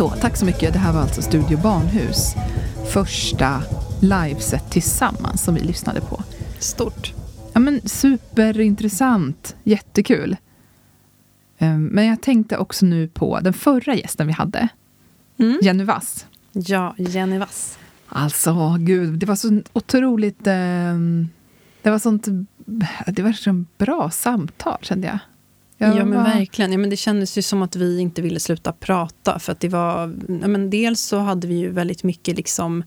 [0.00, 0.72] Så, tack så mycket.
[0.72, 2.34] Det här var alltså Studio Barnhus
[2.92, 3.62] första
[4.02, 6.22] liveset tillsammans som vi lyssnade på.
[6.58, 7.14] Stort.
[7.52, 9.56] Ja, men superintressant.
[9.62, 10.36] Jättekul.
[11.58, 14.68] Ehm, Men jag tänkte också nu på den förra gästen vi hade.
[15.38, 15.58] Mm.
[15.62, 16.26] Jenny Wass.
[16.52, 17.78] Ja, Jenny Wass.
[18.08, 20.46] Alltså, gud, det var så otroligt...
[20.46, 21.28] ehm,
[21.82, 22.28] det var sånt...
[23.06, 25.18] Det var så bra samtal, kände jag.
[25.82, 26.72] Ja, Jag men verkligen.
[26.72, 29.38] Ja, men det kändes ju som att vi inte ville sluta prata.
[29.38, 30.14] För att det var...
[30.28, 32.84] Ja, men dels så hade vi ju väldigt mycket liksom...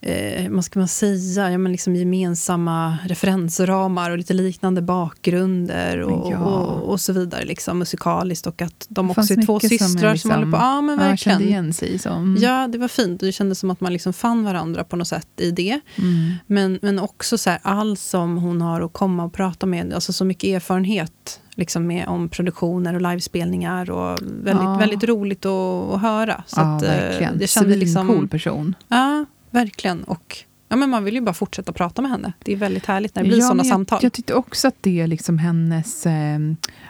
[0.00, 1.50] Eh, vad ska man säga?
[1.50, 6.38] Ja, men liksom gemensamma referensramar och lite liknande bakgrunder och, Ja.
[6.38, 7.44] och, och så vidare.
[7.44, 8.46] Liksom, musikaliskt.
[8.46, 10.56] Och att de också är två som systrar som, liksom- håller på...
[10.56, 11.38] Ja, men Ja, verkligen.
[11.38, 12.00] kände igen sig.
[12.06, 12.36] Mm.
[12.40, 13.20] Ja, det var fint.
[13.20, 15.80] Det kändes som att man liksom fann varandra på något sätt i det.
[15.98, 16.32] Mm.
[16.46, 19.92] Men, men också så här, allt som hon har att komma och prata med.
[19.94, 23.90] Alltså så mycket erfarenhet liksom med, om produktioner och livespelningar.
[23.90, 24.76] Och väldigt, Ja.
[24.76, 26.42] väldigt roligt att, att höra.
[26.46, 27.38] Så ja, att, eh, verkligen.
[27.38, 27.52] Det kändes
[27.92, 28.74] Svincool liksom, person.
[28.88, 30.04] ja, verkligen.
[30.04, 30.36] Och
[30.68, 32.32] ja, men man vill ju bara fortsätta prata med henne.
[32.44, 33.98] Det är väldigt härligt när det blir Ja, sådana jag, samtal.
[34.02, 36.38] Jag tyckte också att det är liksom hennes, eh,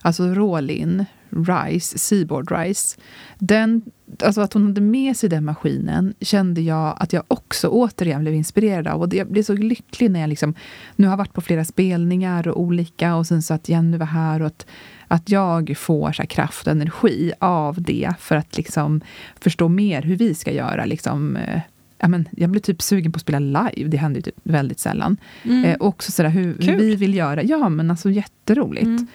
[0.02, 2.98] alltså Rolin Rice, Seaboard Rice,
[3.38, 3.82] den,
[4.22, 8.34] alltså att hon hade med sig den maskinen kände jag att jag också återigen blev
[8.34, 9.00] inspirerad av.
[9.00, 10.54] Och det- jag blev så lycklig när jag liksom,
[10.96, 14.40] nu har varit på flera spelningar och olika och sen så att Jenny var här
[14.40, 14.66] och att,
[15.08, 19.00] att jag får så kraft och energi av det för att liksom
[19.40, 20.84] förstå mer hur vi ska göra.
[20.84, 21.60] Liksom, eh,
[21.98, 24.78] ja, men jag blev typ sugen på att spela live, det händer ju typ väldigt
[24.78, 25.16] sällan.
[25.42, 25.64] Mm.
[25.64, 27.42] Eh, också sådär hur, hur vi vill göra.
[27.42, 28.86] Ja, men alltså jätteroligt.
[28.86, 29.06] Mm.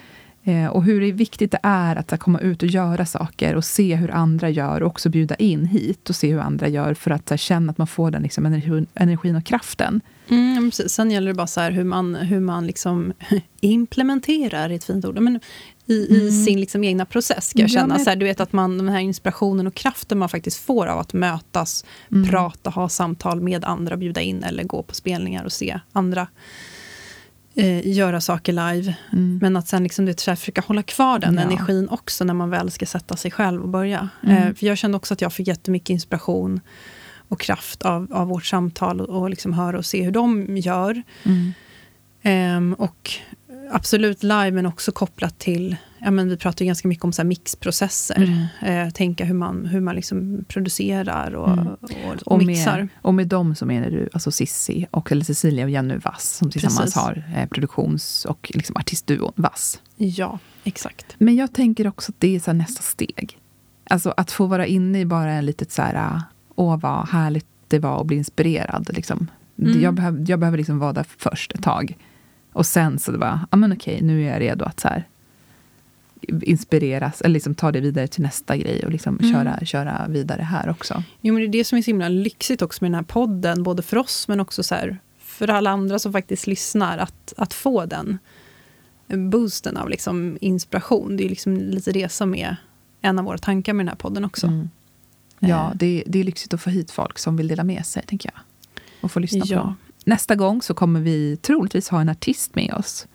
[0.46, 3.56] Eh, och hur det är viktigt det är att så, komma ut och göra saker
[3.56, 6.94] och se hur andra gör och också bjuda in hit och se hur andra gör
[6.94, 10.02] för att så, känna att man får den liksom, energin, energin och kraften.
[10.30, 10.72] Mm.
[10.72, 13.14] Sen gäller det bara så här hur man, hur man liksom
[13.62, 15.39] implementerar, ett fint ord, men
[15.86, 16.46] i, i Mm.
[16.46, 17.50] sin liksom egna process.
[17.50, 17.88] Ska jag Ja, känna.
[17.96, 20.88] men- Så här, du vet att man, den här inspirationen och kraften man faktiskt får
[20.88, 22.30] av att mötas, Mm.
[22.30, 26.28] prata, ha samtal med andra, bjuda in eller gå på spelningar och se andra
[27.56, 28.95] eh, göra saker live.
[29.14, 29.39] Mm.
[29.41, 31.41] Men att sen liksom, du vet, försöka hålla kvar den Ja.
[31.41, 34.10] energin också när man väl ska sätta sig själv och börja.
[34.24, 34.38] Mm.
[34.38, 36.60] Eh, för jag kände också att jag fick jättemycket inspiration
[37.28, 41.04] och kraft av, av vårt samtal och, och liksom höra och se hur de gör.
[41.24, 41.54] Mm.
[42.22, 43.12] Ehm, och
[43.76, 45.76] absolut live, men också kopplat till...
[46.05, 48.47] Ja, men vi pratar ju ganska mycket om så mixprocesser.
[48.61, 48.88] Mm.
[48.88, 51.67] Eh, tänka hur man, hur man liksom producerar och, Mm.
[51.67, 52.80] och, och, Och mixar.
[52.80, 56.30] med, och med dem så menar du alltså Sissi, och, eller Cecilia och Jenny Vass
[56.38, 56.95] som tillsammans Precis.
[56.95, 59.82] har eh, produktions och liksom artistduon Vass.
[59.97, 61.15] Ja, exakt.
[61.17, 63.38] Men jag tänker också att det är så nästa steg.
[63.89, 66.21] Alltså att få vara inne i bara en litet så här,
[66.55, 68.89] åh vad härligt det var att bli inspirerad.
[68.93, 69.28] Liksom.
[69.59, 69.82] Mm.
[69.82, 71.97] Jag, behöver, jag behöver liksom vara där först ett tag.
[72.54, 75.08] Och sen så det bara, ja men okej, nu är jag redo att så här,
[76.41, 79.32] inspireras, eller liksom ta det vidare till nästa grej och liksom Mm.
[79.34, 81.04] köra, köra vidare här också.
[81.22, 83.64] Jo, men det är det som är så himla lyxigt också med den här podden,
[83.64, 87.54] både för oss men också så här, för alla andra som faktiskt lyssnar, att, att
[87.54, 88.18] få den
[89.08, 91.18] boosten av liksom inspiration.
[91.18, 92.56] Det är liksom lite det som är
[93.01, 94.47] en av våra tankar med den här podden också.
[94.47, 94.70] Mm.
[95.39, 95.76] Ja, Eh.
[95.76, 98.41] det, det är lyxigt att få hit folk som vill dela med sig, tänker jag.
[99.01, 99.62] Och få lyssna Ja.
[99.62, 99.76] på.
[100.04, 103.08] Nästa gång så kommer vi troligtvis ha en artist med oss.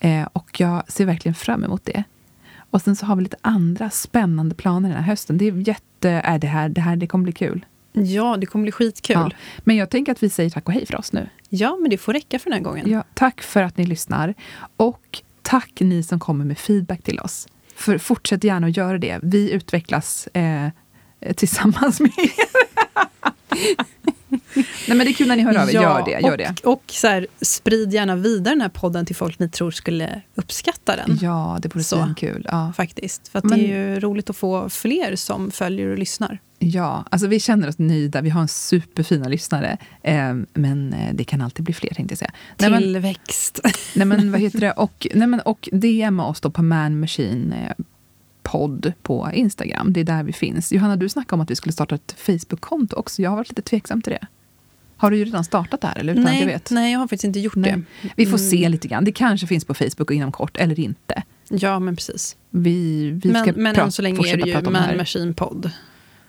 [0.00, 2.04] Eh, och jag ser verkligen fram emot det.
[2.70, 5.38] Och sen så har vi lite andra spännande planer den här hösten.
[5.38, 6.10] Det är jätte...
[6.10, 7.66] Är det, här, det här det kommer bli kul.
[7.92, 9.16] Ja, det kommer bli skitkul.
[9.16, 9.30] Ja.
[9.32, 9.36] Ja.
[9.64, 11.28] Men jag tänker att vi säger tack och hej för oss nu.
[11.80, 12.90] men det får räcka för den här gången.
[12.90, 14.34] Ja, tack för att ni lyssnar.
[14.76, 17.48] Och tack ni som kommer med feedback till oss.
[17.74, 19.18] För fortsätt gärna att göra det.
[19.22, 20.68] Vi utvecklas eh,
[21.36, 22.30] tillsammans med er.
[24.28, 24.38] Nej
[24.88, 25.72] men det är kul när ni hör av er.
[25.72, 26.10] Gör det.
[26.20, 26.54] Gör och, det.
[26.64, 30.96] och så här, sprid gärna vidare den här podden till folk ni tror skulle uppskatta
[30.96, 31.18] den.
[31.22, 32.14] Ja, det vore Så.
[32.16, 32.46] kul.
[32.50, 32.72] Ja.
[32.76, 33.28] Faktiskt.
[33.28, 36.38] För Men- det är ju roligt att få fler som följer och lyssnar.
[36.58, 38.20] ja, alltså vi känner oss nöjda.
[38.20, 39.76] Vi har en superfina lyssnare.
[40.02, 42.32] Eh, men det kan alltid bli fler tänkte jag säga.
[42.58, 43.60] Nej, men, Tillväxt.
[43.94, 44.72] nej men vad heter det?
[44.72, 47.72] Och, nej, men, och DM oss då på Man Machine eh,
[48.52, 49.92] podd på Instagram.
[49.92, 50.72] Det är där vi finns.
[50.72, 53.22] Johanna, du snackade om att vi skulle starta ett Facebook-konto också.
[53.22, 54.26] Jag har varit lite tveksam till det.
[54.96, 55.98] Har du ju redan startat det här?
[55.98, 56.12] Eller?
[56.12, 56.70] Utan att jag Nej, vet.
[56.70, 57.72] nej, jag har faktiskt inte gjort Nej.
[58.02, 58.08] det.
[58.16, 58.50] Vi får Mm.
[58.50, 59.04] se lite grann.
[59.04, 61.22] Det kanske finns på Facebook inom kort, eller inte.
[61.48, 62.36] Ja, men precis.
[62.50, 64.96] Vi, vi men ska men än så länge är det ju Man.
[64.96, 65.70] Machine Podd.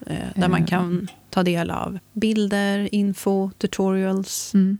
[0.05, 0.67] Eh, där man Eh.
[0.67, 4.53] kan ta del av bilder, info, tutorials.
[4.53, 4.77] Mm.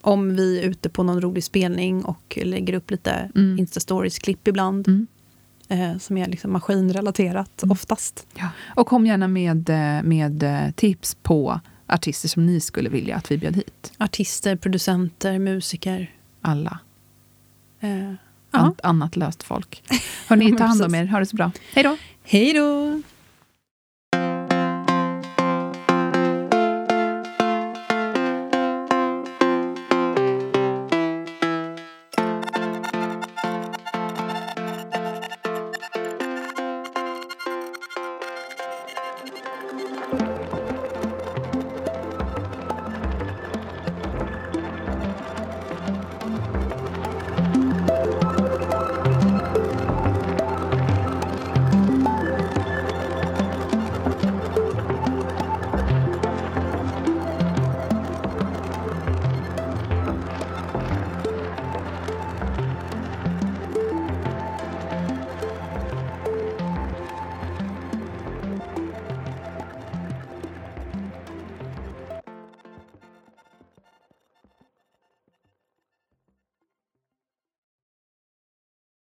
[0.00, 3.58] Om vi är ute på någon rolig spelning och lägger upp lite Mm.
[3.58, 4.88] Insta-stories-klipp ibland.
[4.88, 5.06] Mm.
[5.68, 8.26] Eh, som är liksom maskinrelaterat oftast.
[8.34, 8.48] Ja.
[8.76, 13.30] Och kom gärna med, eh, med eh, tips på artister som ni skulle vilja att
[13.30, 13.92] vi bjöd hit.
[13.98, 16.10] Artister, producenter, musiker.
[16.40, 16.78] Alla.
[17.80, 18.12] Eh,
[18.50, 19.82] An- annat löst folk.
[20.28, 21.04] Hörni, Ja, ta hand om er.
[21.06, 21.50] Ha det så bra.
[21.74, 21.96] Hej då!
[22.22, 23.02] Hej då!